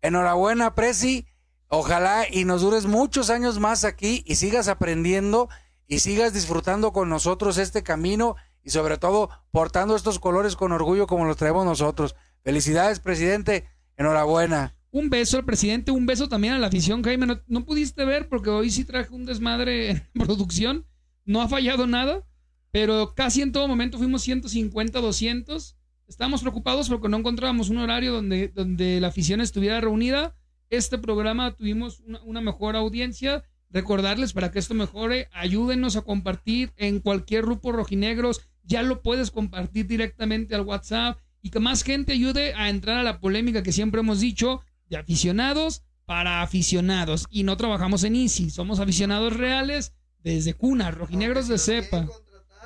[0.03, 1.27] enhorabuena, Presi.
[1.69, 5.49] Ojalá y nos dures muchos años más aquí y sigas aprendiendo
[5.91, 11.09] y sigas disfrutando con nosotros este camino y sobre todo portando estos colores con orgullo
[11.09, 12.15] como los traemos nosotros.
[12.45, 13.67] Felicidades, presidente.
[13.97, 14.77] Enhorabuena.
[14.93, 17.27] Un beso al presidente, un beso también a la afición, Jaime.
[17.27, 20.87] No, no pudiste ver porque hoy sí traje un desmadre en producción.
[21.25, 22.25] No ha fallado nada,
[22.71, 25.77] pero casi en todo momento fuimos 150, 200.
[26.07, 30.37] Estábamos preocupados porque no encontrábamos un horario donde, donde la afición estuviera reunida.
[30.71, 33.43] Este programa tuvimos una, una mejor audiencia.
[33.71, 38.41] Recordarles para que esto mejore, ayúdenos a compartir en cualquier grupo rojinegros.
[38.65, 43.03] Ya lo puedes compartir directamente al WhatsApp y que más gente ayude a entrar a
[43.03, 47.27] la polémica que siempre hemos dicho de aficionados para aficionados.
[47.31, 49.93] Y no trabajamos en Easy, somos aficionados reales
[50.23, 52.09] desde cuna, rojinegros de cepa.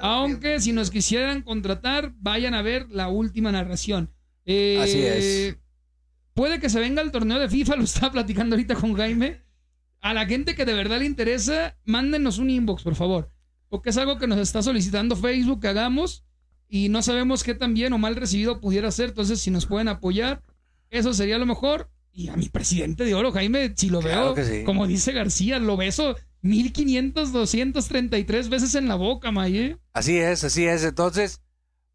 [0.00, 4.10] Aunque si nos quisieran contratar, vayan a ver la última narración.
[4.46, 5.58] Eh, Así es.
[6.32, 9.43] Puede que se venga el torneo de FIFA, lo estaba platicando ahorita con Jaime.
[10.04, 13.30] A la gente que de verdad le interesa, mándenos un inbox, por favor.
[13.70, 16.26] Porque es algo que nos está solicitando Facebook que hagamos
[16.68, 19.08] y no sabemos qué tan bien o mal recibido pudiera ser.
[19.08, 20.42] Entonces, si nos pueden apoyar,
[20.90, 21.88] eso sería lo mejor.
[22.12, 24.64] Y a mi presidente de oro, Jaime, si lo Claro veo, que sí.
[24.64, 29.56] como dice García, lo beso 1500, 233 veces en la boca, May.
[29.56, 29.78] ¿eh?
[29.94, 30.84] Así es, así es.
[30.84, 31.40] Entonces,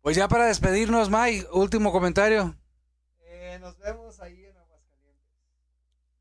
[0.01, 2.57] pues ya para despedirnos, May, último comentario.
[3.62, 5.22] nos vemos ahí en Aguascalientes.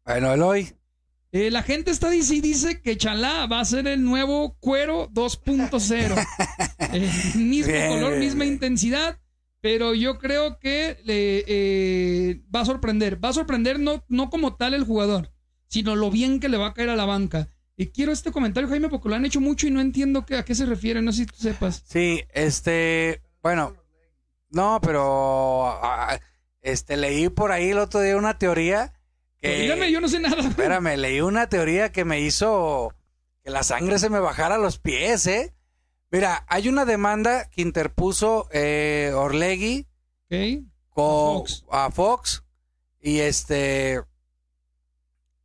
[0.05, 0.78] Bueno, Eloy.
[1.31, 5.09] Eh, la gente está dice y dice que Chalá va a ser el nuevo cuero
[5.11, 6.27] 2.0.
[6.91, 8.55] Eh, mismo Bien, color, bien, misma bien.
[8.55, 9.19] intensidad,
[9.61, 13.23] pero yo creo que le, eh, va a sorprender.
[13.23, 15.31] Va a sorprender no, no como tal el jugador,
[15.67, 17.49] sino lo bien que le va a caer a la banca.
[17.77, 20.45] Y quiero este comentario, Jaime, porque lo han hecho mucho y no entiendo qué- a
[20.47, 21.03] qué se refiere.
[21.03, 21.83] No sé si tú sepas.
[21.87, 23.75] Sí, este, bueno,
[24.51, 25.79] no, pero
[26.63, 28.95] este leí por ahí el otro día una teoría
[29.41, 30.41] que Dígame, yo no sé nada.
[30.49, 32.95] Espérame, leí una teoría que me hizo
[33.45, 35.55] que la sangre se me bajara a los pies, ¿eh?
[36.11, 39.87] Mira, hay una demanda que interpuso eh, Orlegui
[40.27, 40.65] Ok.
[40.91, 41.65] con, Fox.
[41.71, 42.45] a Fox
[43.01, 44.03] y este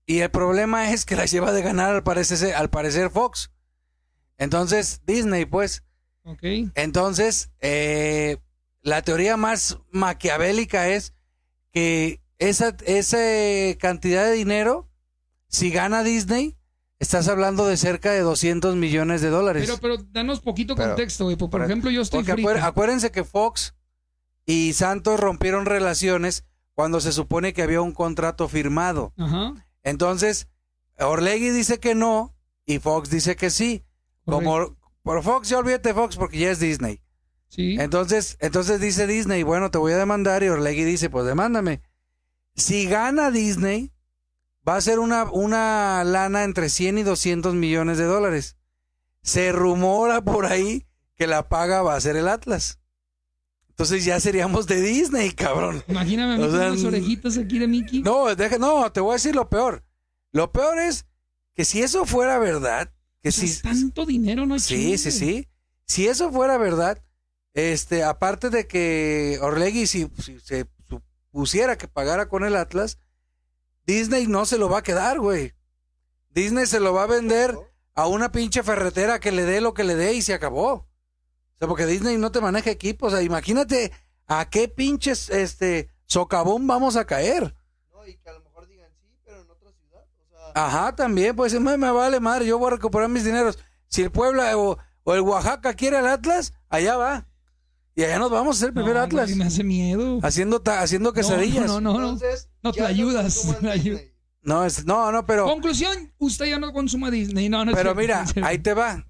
[0.05, 3.51] y el problema es que la lleva de ganar al parecer al parecer Fox.
[4.37, 5.83] Entonces Disney, pues,
[6.23, 6.43] Ok.
[6.75, 8.37] entonces, eh,
[8.81, 11.13] la teoría más maquiavélica es
[11.71, 13.17] que esa, esa
[13.79, 14.89] cantidad de dinero,
[15.47, 16.57] si gana Disney,
[16.99, 19.63] estás hablando de cerca de 200 millones de dólares.
[19.65, 21.35] Pero, pero danos poquito Pero- contexto, güey.
[21.35, 23.75] Por, ejemplo, yo estoy Porque acuérdense que Fox
[24.45, 29.13] y Santos rompieron relaciones cuando se supone que había un contrato firmado.
[29.17, 29.53] Ajá.
[29.83, 30.47] Entonces,
[30.99, 32.35] Orlegui dice que no,
[32.65, 33.83] y Fox dice que sí.
[34.25, 37.01] Como por Fox, ya olvídate Fox porque ya es Disney.
[37.49, 37.75] Sí.
[37.79, 41.81] Entonces, entonces dice Disney, bueno, te voy a demandar y Orlegui dice, pues demándame.
[42.55, 43.91] Si gana Disney,
[44.67, 48.57] va a ser una, una lana entre 100 y 200 millones de dólares.
[49.21, 50.85] Se rumora por ahí
[51.15, 52.79] que la paga va a ser el Atlas.
[53.69, 55.83] Entonces ya seríamos de Disney, cabrón.
[55.87, 58.03] Imagíname a mí O con sea, las orejitas aquí de Mickey.
[58.03, 59.83] No, deja- no, te voy a decir lo peor.
[60.31, 61.05] Lo peor es
[61.55, 62.91] que si eso fuera verdad,
[63.21, 64.97] que si, tanto dinero no Sí, chingue.
[64.97, 65.47] sí, sí.
[65.87, 67.01] Si eso fuera verdad,
[67.53, 70.65] este, aparte de que Orlegui, si, si se
[71.33, 72.99] pusiera que pagara con el Atlas,
[73.85, 75.53] Disney no se lo va a quedar, güey.
[76.29, 77.57] Disney se lo va a vender
[77.95, 80.71] a una pinche ferretera que le dé lo que le dé y se acabó.
[80.73, 80.87] O
[81.57, 83.11] sea, porque Disney no te maneja equipos.
[83.11, 83.91] O sea, imagínate
[84.27, 87.55] a qué pinches, este, socavón vamos a caer.
[87.91, 90.05] No, y que a lo mejor digan sí, pero en otra ciudad.
[90.21, 93.59] O sea, Ajá, también, pues me, me vale madre, yo voy a recuperar mis dineros.
[93.87, 97.27] Si el Puebla o, o el Oaxaca quiere el Atlas, allá va.
[97.95, 99.27] Y allá nos vamos a hacer el primer No, Atlas.
[99.27, 100.19] güey, me hace miedo.
[100.23, 101.67] Haciendo, ta- haciendo No, quesadillas.
[101.67, 102.09] No, No, no, no.
[102.13, 104.01] entonces, No te ayudas, te ayudas.
[104.01, 104.65] Disney.
[104.65, 107.49] es- no, no, pero, Conclusión, usted ya no consuma Disney.
[107.49, 109.05] No, no es pero mira, no ahí te va.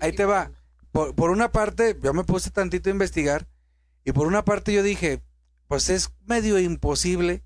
[0.00, 0.52] Ahí te va.
[0.92, 3.48] Por, por una parte, yo me puse tantito a investigar.
[4.04, 5.22] Y por una parte yo dije,
[5.66, 7.42] pues es medio imposible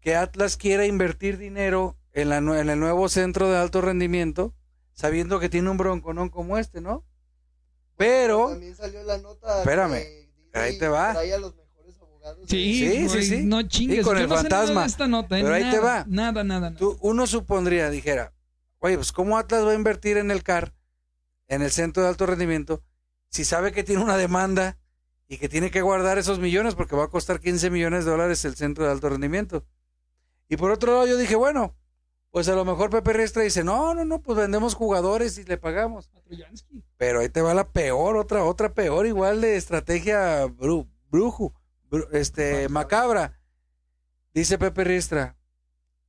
[0.00, 4.54] que Atlas quiera invertir dinero en, la, en el nuevo centro de alto rendimiento,
[4.94, 7.04] sabiendo que tiene un bronconón como este, ¿no?
[7.96, 9.58] Pero, También salió la nota.
[9.60, 9.92] Espérame,
[10.52, 11.12] que ahí te va.
[11.12, 12.40] trae a los mejores abogados.
[12.48, 13.42] Sí, Sí, sí.
[13.44, 14.00] No chingues.
[14.00, 14.82] Y con Yo el no fantasma.
[14.82, 15.42] de esta nota, ¿eh?
[15.42, 16.04] Pero ahí te va.
[16.08, 16.76] Nada, nada, nada.
[16.76, 18.32] tú- uno supondría, dijera,
[18.80, 20.74] oye, pues ¿cómo Atlas va a invertir en el CAR,
[21.48, 22.82] en el centro de alto rendimiento,
[23.30, 24.78] si sabe que tiene una demanda
[25.28, 28.44] y que tiene que guardar esos millones porque va a costar 15 millones de dólares
[28.44, 29.64] el centro de alto rendimiento?
[30.48, 31.74] Y por otro lado yo dije, bueno,
[32.36, 35.56] pues a lo mejor Pepe Riestra dice, no, no, no, pues vendemos jugadores y le
[35.56, 36.10] pagamos.
[36.98, 41.54] Pero ahí te va la peor, otra, otra peor, igual de estrategia bru- brujo,
[41.90, 43.40] bru- este, macabra.
[44.34, 45.38] Dice Pepe Riestra,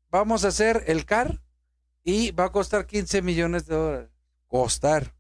[0.10, 1.42] vamos a hacer el CAR
[2.04, 4.10] y va a costar 15 millones de dólares.
[4.48, 5.16] Costar.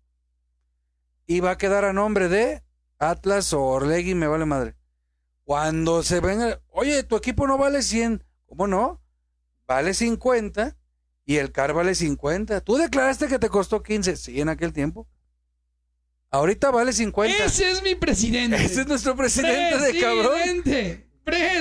[1.26, 2.64] Y va a quedar a nombre de
[2.99, 4.76] Atlas o Orlegui, me vale madre.
[5.45, 8.26] Cuando se venga, oye, tu equipo no vale 100.
[8.45, 9.01] ¿Cómo no?
[9.66, 10.76] Vale 50
[11.28, 12.61] y el CAR vale 50.
[12.61, 14.15] Tú declaraste que te costó 15.
[14.15, 15.07] Sí, en aquel tiempo.
[16.32, 17.45] Ahorita vale 50.
[17.45, 18.55] Ese es mi presidente.
[18.55, 20.32] Ese es nuestro presidente de cabrón.
[20.63, 21.03] Presidente.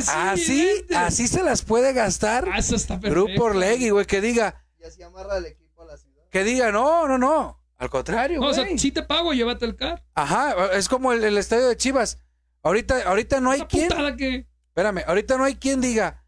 [0.08, 0.96] Así, Presidente.
[0.96, 3.26] así se las puede gastar Ah, eso está perfecto.
[3.26, 6.22] Grupo Orlegui, güey, que diga, Y así amarra el equipo a la ciudad.
[6.30, 7.60] que diga, no, no, no.
[7.76, 10.04] Al contrario, No, o sea, si te pago, llévate el car.
[10.14, 12.18] Ajá, es como el, el estadio de Chivas.
[12.62, 14.46] Ahorita, ahorita no hay Esa quien, putada que...
[14.68, 16.24] espérame, ahorita no hay quien diga,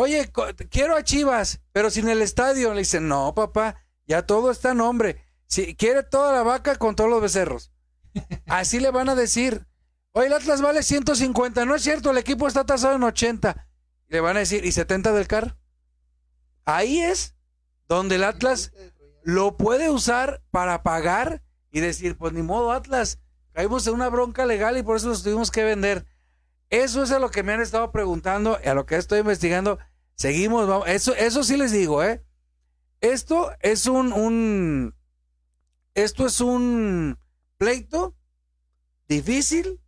[0.00, 0.30] oye,
[0.70, 2.72] quiero a Chivas, pero sin el estadio.
[2.74, 5.24] Le dicen, no, papá, ya todo está en nombre.
[5.46, 7.72] Si quiere toda la vaca con todos los becerros.
[8.46, 9.66] Así le van a decir,
[10.12, 13.68] oye, el Atlas vale 150, no es cierto, el equipo está tasado en 80.
[14.08, 15.56] Le van a decir, ¿y 70 del CAR?
[16.64, 17.34] Ahí es
[17.88, 18.72] donde el Atlas
[19.22, 23.18] lo puede usar para pagar y decir, pues ni modo, Atlas,
[23.52, 26.06] caímos en una bronca legal y por eso los tuvimos que vender.
[26.70, 29.78] Eso es a lo que me han estado preguntando, y a lo que estoy investigando.
[30.20, 30.86] Seguimos, vamos.
[30.86, 32.22] Eso, eso sí les digo, ¿eh?
[33.00, 34.94] Esto es un, un,
[35.94, 37.18] esto es un
[37.56, 38.14] pleito
[39.08, 39.80] difícil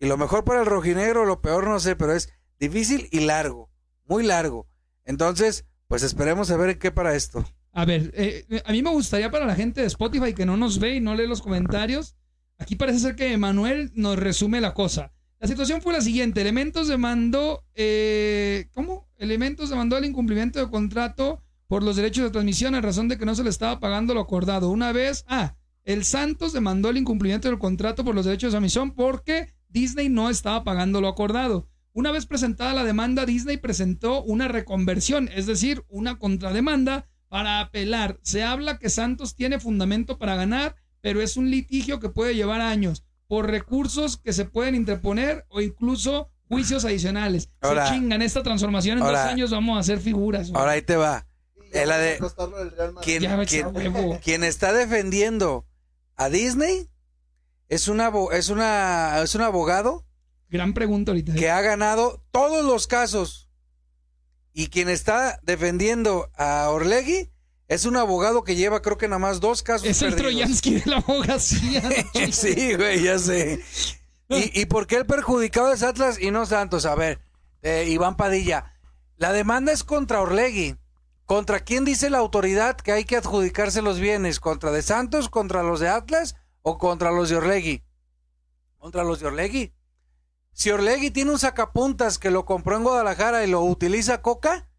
[0.00, 3.70] y lo mejor para el rojinegro, lo peor no sé, pero es difícil y largo,
[4.06, 4.66] muy largo.
[5.04, 7.44] Entonces, pues esperemos a ver qué para esto.
[7.70, 10.80] A ver, eh, a mí me gustaría para la gente de Spotify que no nos
[10.80, 12.16] ve y no lee los comentarios.
[12.58, 15.12] Aquí parece ser que Manuel nos resume la cosa.
[15.40, 17.64] La situación fue la siguiente: Elementos demandó.
[17.74, 19.08] Eh, ¿Cómo?
[19.16, 23.24] Elementos demandó el incumplimiento de contrato por los derechos de transmisión a razón de que
[23.24, 24.68] no se le estaba pagando lo acordado.
[24.70, 25.24] Una vez.
[25.28, 30.10] Ah, el Santos demandó el incumplimiento del contrato por los derechos de transmisión porque Disney
[30.10, 31.68] no estaba pagando lo acordado.
[31.94, 38.20] Una vez presentada la demanda, Disney presentó una reconversión, es decir, una contrademanda para apelar.
[38.22, 42.60] Se habla que Santos tiene fundamento para ganar, pero es un litigio que puede llevar
[42.60, 47.48] años por recursos que se pueden interponer o incluso juicios adicionales.
[47.60, 50.50] Ahora- se chingan esta transformación en ahora- dos años vamos a hacer figuras.
[50.50, 50.58] güey.
[50.60, 51.28] Ahora ahí te va.
[51.54, 53.04] Y ya Es la vamos a de- costarlo del Real Madrid.
[53.06, 54.18] ¿Quién, Ya, quién- a huevo.
[54.20, 55.64] quien está defendiendo
[56.16, 56.88] a Disney
[57.68, 60.04] es, una, es, una, es un abogado
[60.48, 61.32] Gran pregunta ahorita.
[61.34, 63.48] que ha ganado todos los casos.
[64.52, 67.30] Y quien está defendiendo a Orlegui
[67.70, 70.16] es un abogado que lleva creo que nada más dos casos es el.
[70.16, 71.80] Troyansky de la abogacía.
[72.32, 73.60] sí, güey, ya sé.
[74.28, 76.84] ¿Y, ¿Y por qué el perjudicado es Atlas y no Santos?
[76.84, 77.20] A ver,
[77.62, 78.74] eh, Iván Padilla,
[79.16, 80.76] la demanda es contra Orlegui.
[81.26, 84.40] ¿contra quién dice la autoridad que hay que adjudicarse los bienes?
[84.40, 87.84] ¿Contra de Santos, contra los de Atlas o contra los de Orlegui?
[88.78, 89.72] Contra los de Orlegui.
[90.52, 94.69] Si Orlegui tiene un sacapuntas que lo compró en Guadalajara y lo utiliza Coca,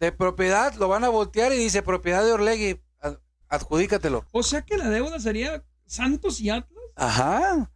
[0.00, 4.26] de propiedad, lo van a voltear y dice propiedad de Orlegui, ad- adjudícatelo.
[4.32, 6.82] O sea que la deuda sería Santos y Atlas.
[6.96, 7.70] Ajá.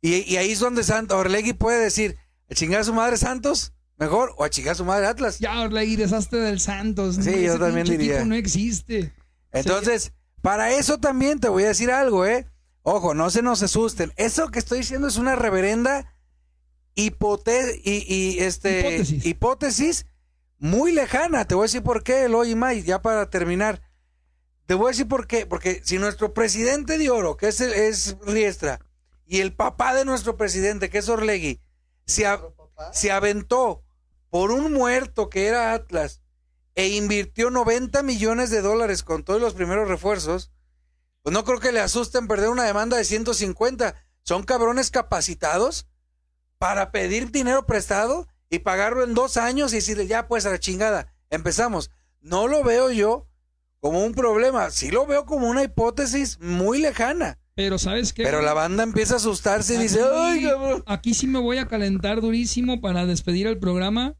[0.00, 2.16] Y, y ahí es donde Santos, Orlegui puede decir,
[2.50, 5.38] a chingar a su madre Santos, mejor, o a chingar a su madre Atlas.
[5.40, 7.16] Ya, Orlegui, desastre del Santos.
[7.16, 8.24] Sí, No, yo también diría.
[8.24, 9.12] no existe.
[9.52, 10.12] Entonces,
[10.42, 12.46] para eso también te voy a decir algo, ¿eh?
[12.82, 14.12] Ojo, no se nos asusten.
[14.16, 16.14] Eso que estoy diciendo es una reverenda
[16.94, 19.26] hipote y, y, este, Hipótesis.
[19.26, 20.06] hipótesis
[20.58, 21.46] muy lejana.
[21.46, 23.82] Te voy a decir por qué, Eloy y May, ya para terminar.
[24.66, 25.46] Te voy a decir por qué.
[25.46, 28.80] Porque si nuestro presidente de oro, que es, el- es Riestra,
[29.26, 31.60] y el papá de nuestro presidente, que es Orlegui,
[32.06, 32.40] se, a-
[32.92, 33.82] se aventó
[34.30, 36.20] por un muerto que era Atlas
[36.74, 40.52] e invirtió 90 millones de dólares con todos los primeros refuerzos,
[41.22, 43.94] pues no creo que le asusten perder una demanda de 150.
[44.22, 45.88] Son cabrones capacitados
[46.58, 50.58] para pedir dinero prestado y pagarlo en dos años y decirle, ya pues a la
[50.58, 51.90] chingada, empezamos.
[52.20, 53.28] No lo veo yo
[53.80, 57.38] como un problema, sí lo veo como una hipótesis muy lejana.
[57.54, 58.22] Pero ¿sabes qué?
[58.22, 60.82] Pero la banda empieza a asustarse y dice, ay, cabrón.
[60.86, 64.14] Aquí sí me voy a calentar durísimo para despedir el programa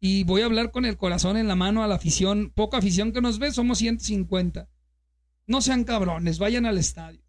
[0.00, 2.50] y voy a hablar con el corazón en la mano a la afición.
[2.54, 4.66] Poca afición que nos ve, somos 150.
[5.46, 7.20] No sean cabrones, vayan al estadio.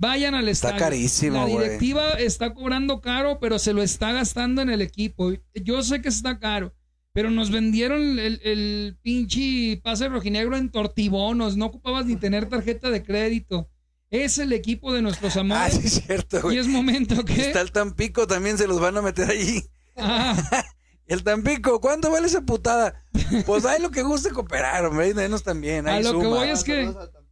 [0.00, 0.84] Vayan al Está estadio.
[0.86, 5.30] carísimo, La directiva está cobrando caro, pero se lo está gastando en el equipo.
[5.54, 6.74] Yo sé que está caro,
[7.12, 11.58] pero nos vendieron el, el pinche pase rojinegro en tortibonos.
[11.58, 13.68] No ocupabas ni tener tarjeta de crédito.
[14.08, 15.74] Es el equipo de nuestros Ah, amores.
[15.74, 16.58] sí, es cierto, y güey.
[16.58, 17.38] es momento que.
[17.38, 19.62] Está el Tampico, también se los van a meter allí.
[19.98, 20.34] Ah,
[21.06, 23.04] El Tampico, ¿cuánto vale esa putada?
[23.44, 25.88] Pues hay lo que guste cooperar, hombre, ahí también.
[25.88, 26.88] A ahí lo que voy es que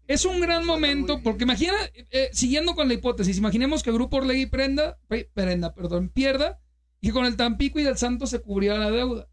[0.09, 1.75] es un gran momento, porque imagina,
[2.11, 4.99] eh, siguiendo con la hipótesis, imaginemos que el grupo Orlegui prenda,
[5.35, 6.59] prenda, perdón, pierda,
[7.03, 9.29] y con el Tampico y el Santos se cubriera la deuda.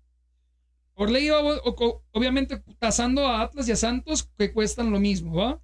[0.93, 1.39] Orlegui va,
[2.11, 5.61] obviamente, tasando a Atlas y a Santos, que cuestan lo mismo, ¿va?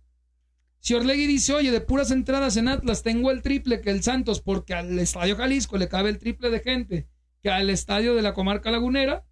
[0.80, 4.39] Si Orlegui dice, oye, de puras entradas en Atlas tengo el triple que el Santos,
[4.39, 7.07] porque al Estadio Jalisco le cabe el triple de gente
[7.43, 9.26] que al estadio de la comarca lagunera,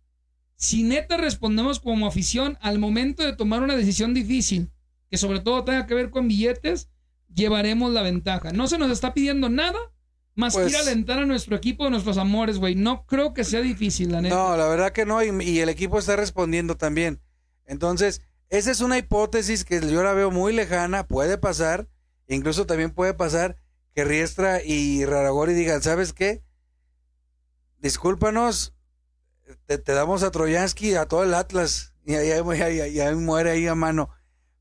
[0.55, 4.71] si neta respondemos como afición al momento de tomar una decisión difícil,
[5.09, 6.89] que sobre todo tenga que ver con billetes,
[7.33, 8.51] llevaremos la ventaja.
[8.51, 9.77] No se nos está pidiendo nada
[10.35, 12.75] más Pues- que ir a alentar a nuestro equipo de nuestros amores, güey.
[12.75, 14.35] No creo que sea difícil, la neta.
[14.35, 17.21] No, la verdad que no, y, y el equipo está respondiendo también.
[17.65, 21.87] Entonces, esa es una hipótesis que yo la veo muy lejana, puede pasar,
[22.27, 23.57] incluso también puede pasar
[23.93, 26.41] que Riestra y Raragori digan, ¿sabes qué?
[27.79, 28.73] Discúlpanos,
[29.65, 33.15] te, te damos a Troyansky, a todo el Atlas, y ahí, ahí- ahí- ahí- ahí
[33.15, 34.09] muere ahí a mano.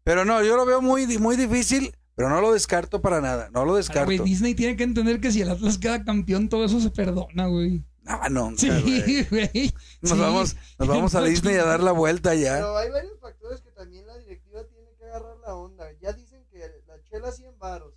[0.08, 3.66] Pero no, yo lo veo muy, muy difícil, pero no lo descarto para nada, no
[3.66, 4.06] lo Ahora, descarto.
[4.06, 7.46] güey, Disney tiene que entender que si el Atlas queda campeón, todo eso se perdona,
[7.46, 7.84] güey.
[8.04, 9.74] No, nunca, Sí, güey.
[10.00, 10.18] Nos, Sí.
[10.18, 12.54] vamos, nos vamos a Disney a dar la vuelta ya.
[12.54, 15.84] Pero hay varios factores que también la directiva tiene que agarrar la onda.
[16.00, 17.92] Ya dicen que la chela 100 varos.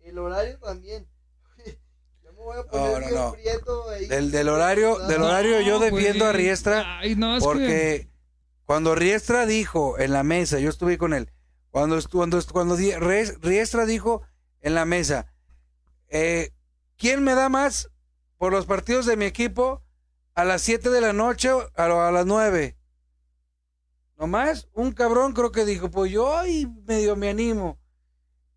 [0.00, 1.06] El horario también.
[2.24, 3.32] Yo me voy a poner No, no, bien no.
[3.34, 4.06] prieto ahí.
[4.06, 6.32] Del, del horario, del horario yo defiendo a.
[6.32, 8.08] Riestra Ay, no, es que- porque
[8.66, 11.30] cuando Riestra dijo en la mesa, yo estuve con él,
[11.72, 14.22] cuando cuando cuando Riestra dijo
[14.60, 15.32] en la mesa,
[16.08, 16.52] eh,
[16.96, 17.90] ¿quién me da más
[18.36, 19.82] por los partidos de mi equipo
[20.34, 22.76] a las 7 de la noche o a, a las 9?
[24.18, 27.80] Nomás un cabrón creo que dijo, pues yo ay, medio me animo.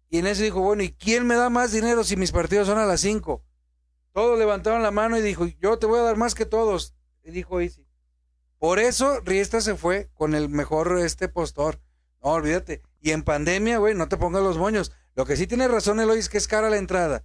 [0.09, 2.77] Y en eso dijo, bueno, ¿y quién me da más dinero si mis partidos son
[2.77, 3.43] a las 5?
[4.11, 6.93] Todos levantaron la mano y dijo, yo te voy a dar más que todos.
[7.23, 7.87] Y dijo Easy.
[8.59, 11.79] Por eso Riestra se fue con el mejor este postor.
[12.21, 12.81] No, olvídate.
[13.05, 14.91] Y en pandemia, güey, no te pongas los moños.
[15.13, 17.23] Lo que sí tiene razón Eloy es que es cara la entrada.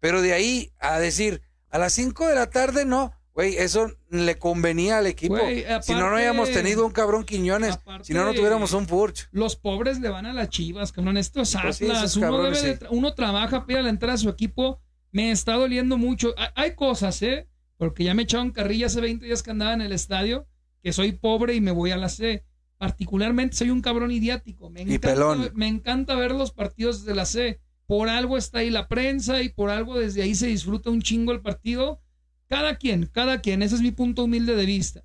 [0.00, 1.40] Pero de ahí a decir,
[1.70, 3.14] a las 5 de la tarde, no.
[3.32, 5.38] Güey, eso le convenía al equipo.
[5.80, 7.76] Si no, no habíamos tenido un cabrón Quiñones.
[7.76, 9.28] aparte Si no, no tuviéramos un Furch.
[9.30, 11.16] Los pobres le van a las chivas, cabrón.
[11.16, 12.84] Estos Pues sí, Atlas, uno, cabrones, debe de sí.
[12.84, 14.82] tra- uno trabaja a la entrada a su equipo.
[15.10, 16.34] Me está doliendo mucho.
[16.36, 17.48] Hay, hay cosas, ¿eh?
[17.78, 20.46] Porque ya me echaron carrilla hace 20 días que andaba en el estadio,
[20.82, 22.44] que soy pobre y me voy a la C.
[22.78, 24.70] Particularmente soy un cabrón idiático.
[24.70, 25.50] Me Y encanta, pelón.
[25.54, 27.60] Me encanta ver los partidos de la C.
[27.86, 31.32] Por algo está ahí la prensa y por algo desde ahí se disfruta un chingo
[31.32, 32.00] el partido.
[32.46, 33.62] Cada quien, cada quien.
[33.62, 35.04] Ese es mi punto humilde de vista.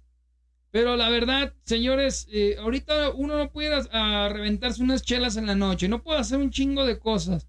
[0.71, 5.37] Pero la verdad, señores, eh, ahorita uno no puede ir a, a reventarse unas chelas
[5.37, 7.47] en la noche, no puede hacer un chingo de cosas.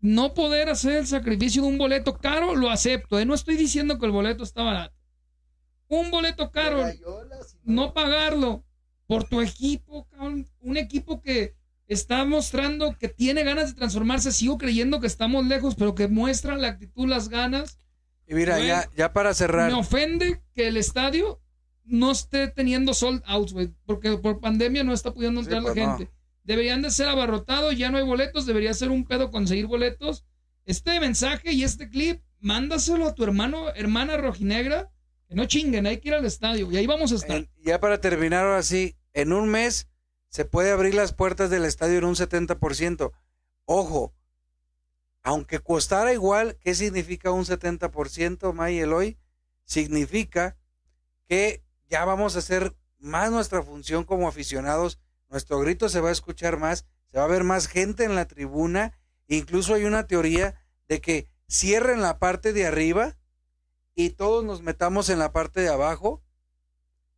[0.00, 3.18] No poder hacer el sacrificio de un boleto caro, lo acepto.
[3.18, 3.24] ¿eh?
[3.24, 4.94] No estoy diciendo que el boleto está barato.
[5.88, 7.00] Un boleto caro, y
[7.62, 8.64] no pagarlo,
[9.06, 10.48] por tu equipo, cabrón.
[10.60, 11.54] Un equipo que
[11.86, 14.32] está mostrando que tiene ganas de transformarse.
[14.32, 17.78] Sigo creyendo que estamos lejos, pero que muestra la actitud, las ganas.
[18.26, 19.70] Y mira, Güey, ya, ya para cerrar.
[19.70, 21.40] Me ofende que el estadio
[21.84, 25.76] no esté teniendo sold out, güey, porque por pandemia no está pudiendo Sí, entrar pues,
[25.76, 25.98] la no.
[25.98, 26.12] gente.
[26.42, 30.24] Deberían de ser abarrotados, ya no hay boletos, debería ser un pedo conseguir boletos.
[30.64, 34.90] Este mensaje y este clip, mándaselo a tu hermano, hermana rojinegra,
[35.28, 37.48] no chinguen, hay que ir al estadio y ahí vamos a estar.
[37.62, 39.88] Ya para terminar ahora sí, en un mes
[40.28, 43.12] se puede abrir las puertas del estadio en un 70%.
[43.64, 44.14] Ojo,
[45.22, 49.18] aunque costara igual, ¿qué significa un 70%, May Eloy?
[49.64, 50.56] Significa
[51.26, 56.12] que ya vamos a hacer más nuestra función como aficionados, nuestro grito se va a
[56.12, 58.96] escuchar más, se va a ver más gente en la tribuna,
[59.26, 60.54] incluso hay una teoría
[60.88, 63.16] de que cierren la parte de arriba
[63.96, 66.22] y todos nos metamos en la parte de abajo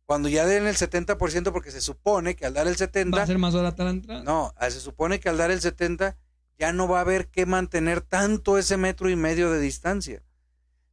[0.05, 3.27] cuando ya den el 70%, porque se supone que al dar el 70%, Va a
[3.27, 4.23] ser más barata la entrada.
[4.23, 6.17] no, se supone que al dar el 70
[6.57, 10.23] ya no va a haber que mantener tanto ese metro y medio de distancia.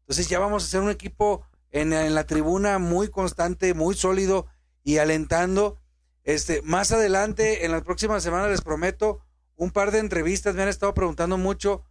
[0.01, 4.47] Entonces ya vamos a ser un equipo en, en la tribuna muy constante, muy sólido
[4.85, 5.79] y alentando.
[6.25, 9.21] Este, más adelante, en las próximas semanas, les prometo
[9.57, 10.55] un par de entrevistas.
[10.55, 11.85] Me han estado preguntando mucho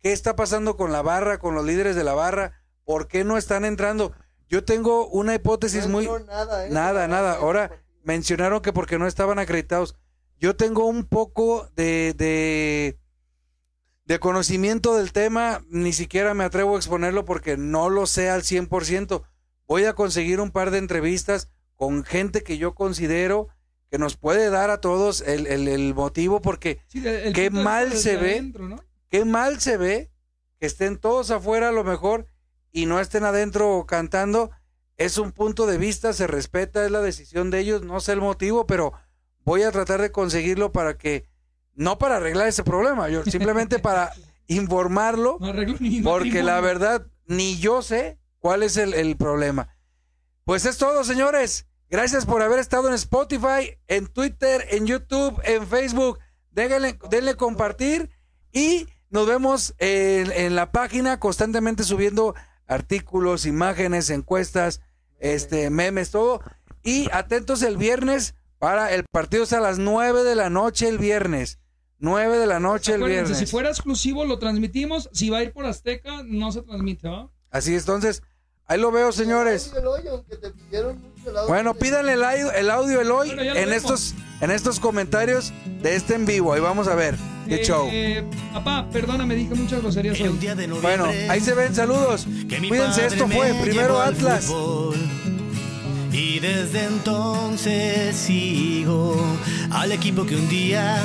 [0.00, 3.36] qué está pasando con la barra, con los líderes de la barra, por qué no
[3.36, 4.12] están entrando.
[4.48, 6.08] Yo tengo una hipótesis No muy...
[6.26, 6.70] nada, ¿eh?
[6.70, 7.34] Nada, nada.
[7.36, 9.96] Ahora mencionaron que porque no estaban acreditados.
[10.38, 12.98] Yo tengo un poco de, de,
[14.04, 18.42] de conocimiento del tema, ni siquiera me atrevo a exponerlo porque no lo sé al
[18.42, 19.22] 100%.
[19.66, 23.48] Voy a conseguir un par de entrevistas con gente que yo considero
[23.90, 27.50] que nos puede dar a todos el, el- el motivo porque Sí, el- el qué
[27.50, 28.32] mal se ve.
[28.32, 28.82] adentro, ¿no?
[29.08, 30.10] qué mal se ve
[30.58, 32.26] que estén todos afuera a lo mejor
[32.72, 34.50] y no estén adentro cantando.
[34.96, 38.20] Es un punto de vista, se respeta, es la decisión de ellos, no sé el
[38.20, 38.92] motivo, pero
[39.44, 41.28] voy a tratar de conseguirlo para que,
[41.74, 44.12] no para arreglar ese problema, yo simplemente para
[44.46, 49.76] informarlo, No arreglo ni porque la verdad ni yo sé cuál es el, el problema.
[50.44, 51.66] Pues es todo, señores.
[51.88, 56.18] Gracias por haber estado en Spotify, en Twitter, en YouTube, en Facebook.
[56.50, 58.10] Déjenle, denle compartir
[58.50, 62.34] y nos vemos en, en la página constantemente subiendo
[62.66, 64.80] artículos, imágenes, encuestas,
[65.18, 66.40] este, memes, todo.
[66.82, 70.98] Y atentos el viernes para el partido es a las 9 de la noche el
[70.98, 71.58] viernes.
[71.98, 73.38] 9 de la noche el viernes.
[73.38, 77.30] si fuera exclusivo lo transmitimos, si va a ir por Azteca no se transmite, ¿va?
[77.50, 78.22] Así es, entonces,
[78.66, 79.72] ahí lo veo, señores.
[79.76, 81.48] El audio, el hoyo, aunque te pidieron mucho el audio.
[81.48, 83.76] Bueno, pídanle el audio, el audio Eloy Bueno, en vemos.
[83.76, 85.52] estos, en estos comentarios
[85.82, 86.52] de este en vivo.
[86.52, 87.16] Ahí vamos a ver.
[87.48, 87.88] Qué Eh, show.
[87.90, 90.28] eh, papá, perdóname, dije muchas groserías hoy.
[90.38, 90.96] día de noviembre.
[90.96, 92.26] Bueno, ahí se ven, saludos.
[92.48, 94.44] que mi Cuídense, padre esto fue me primero Atlas.
[94.46, 94.96] fútbol.
[96.12, 99.16] Y desde entonces sigo
[99.70, 101.02] al equipo que un día,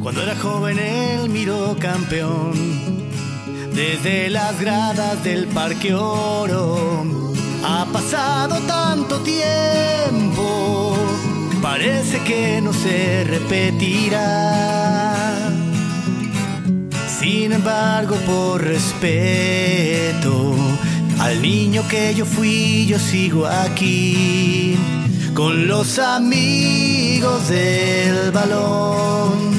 [0.00, 2.52] cuando era joven, él miró campeón.
[3.74, 7.04] Desde las gradas del Parque Oro
[7.64, 10.94] ha pasado tanto tiempo,
[11.62, 15.14] parece que no se repetirá.
[17.18, 20.54] Sin embargo, por respeto
[21.20, 24.76] al niño que yo fui, yo sigo aquí
[25.34, 29.56] con los amigos del balón,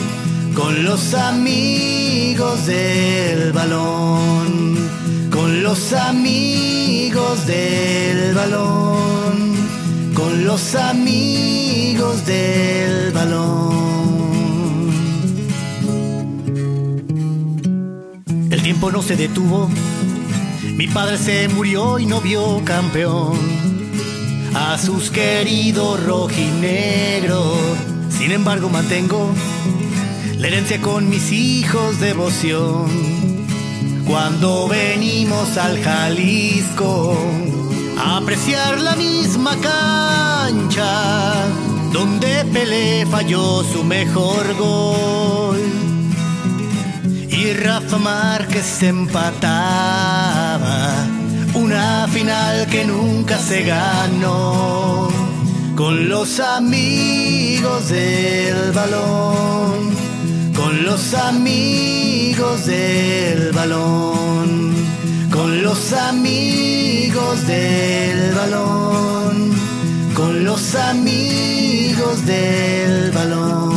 [0.53, 4.75] con los amigos del balón,
[5.31, 9.55] con los amigos del balón,
[10.13, 13.73] con los amigos del balón.
[18.51, 19.69] El tiempo no se detuvo.
[20.75, 23.37] Mi padre se murió y no vio campeón
[24.53, 27.57] a sus queridos rojinegros.
[28.09, 29.31] Sin embargo, mantengo
[30.43, 32.85] la con mis hijos devoción.
[34.05, 37.17] Cuando venimos al Jalisco
[37.97, 41.45] a apreciar la misma cancha
[41.93, 45.61] donde Pelé falló su mejor gol
[47.29, 49.47] y Rafa Márquez empataba
[51.53, 55.09] una final que nunca se ganó
[55.75, 59.89] con los amigos del balón,
[60.73, 64.73] con los amigos del balón,
[65.31, 69.51] con los amigos del balón,
[70.15, 73.73] con los amigos del balón.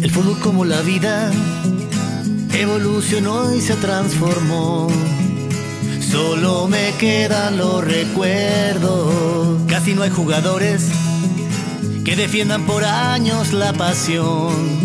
[0.00, 1.32] El fútbol como la vida
[2.52, 4.86] evolucionó y se transformó.
[6.12, 9.62] Solo me quedan los recuerdos.
[9.66, 10.99] Casi no hay jugadores
[12.04, 14.80] que defiendan por años la pasión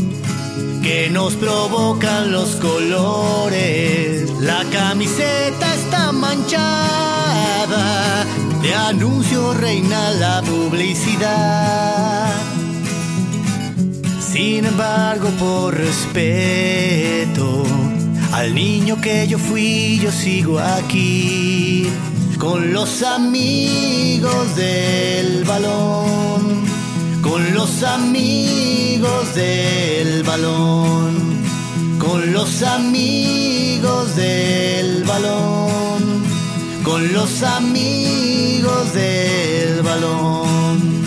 [0.81, 4.29] que nos provocan los colores.
[4.41, 6.65] La camiseta está manchada,
[8.61, 12.33] de anuncio reina la publicidad.
[14.19, 17.63] Sin embargo, por respeto
[18.33, 21.87] al niño que yo fui, yo sigo aquí
[22.37, 26.65] con los amigos del balón,
[27.25, 31.41] con los amigos del balón,
[31.97, 36.23] con los amigos del balón,
[36.83, 41.03] con los amigos del balón,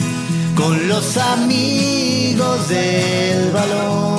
[0.56, 4.18] con los amigos del balón,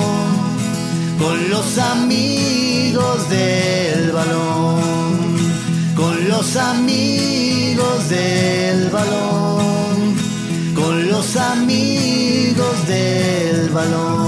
[1.18, 5.36] con los amigos del balón,
[5.94, 9.39] con los amigos del balón,
[11.36, 14.19] amigos del balón.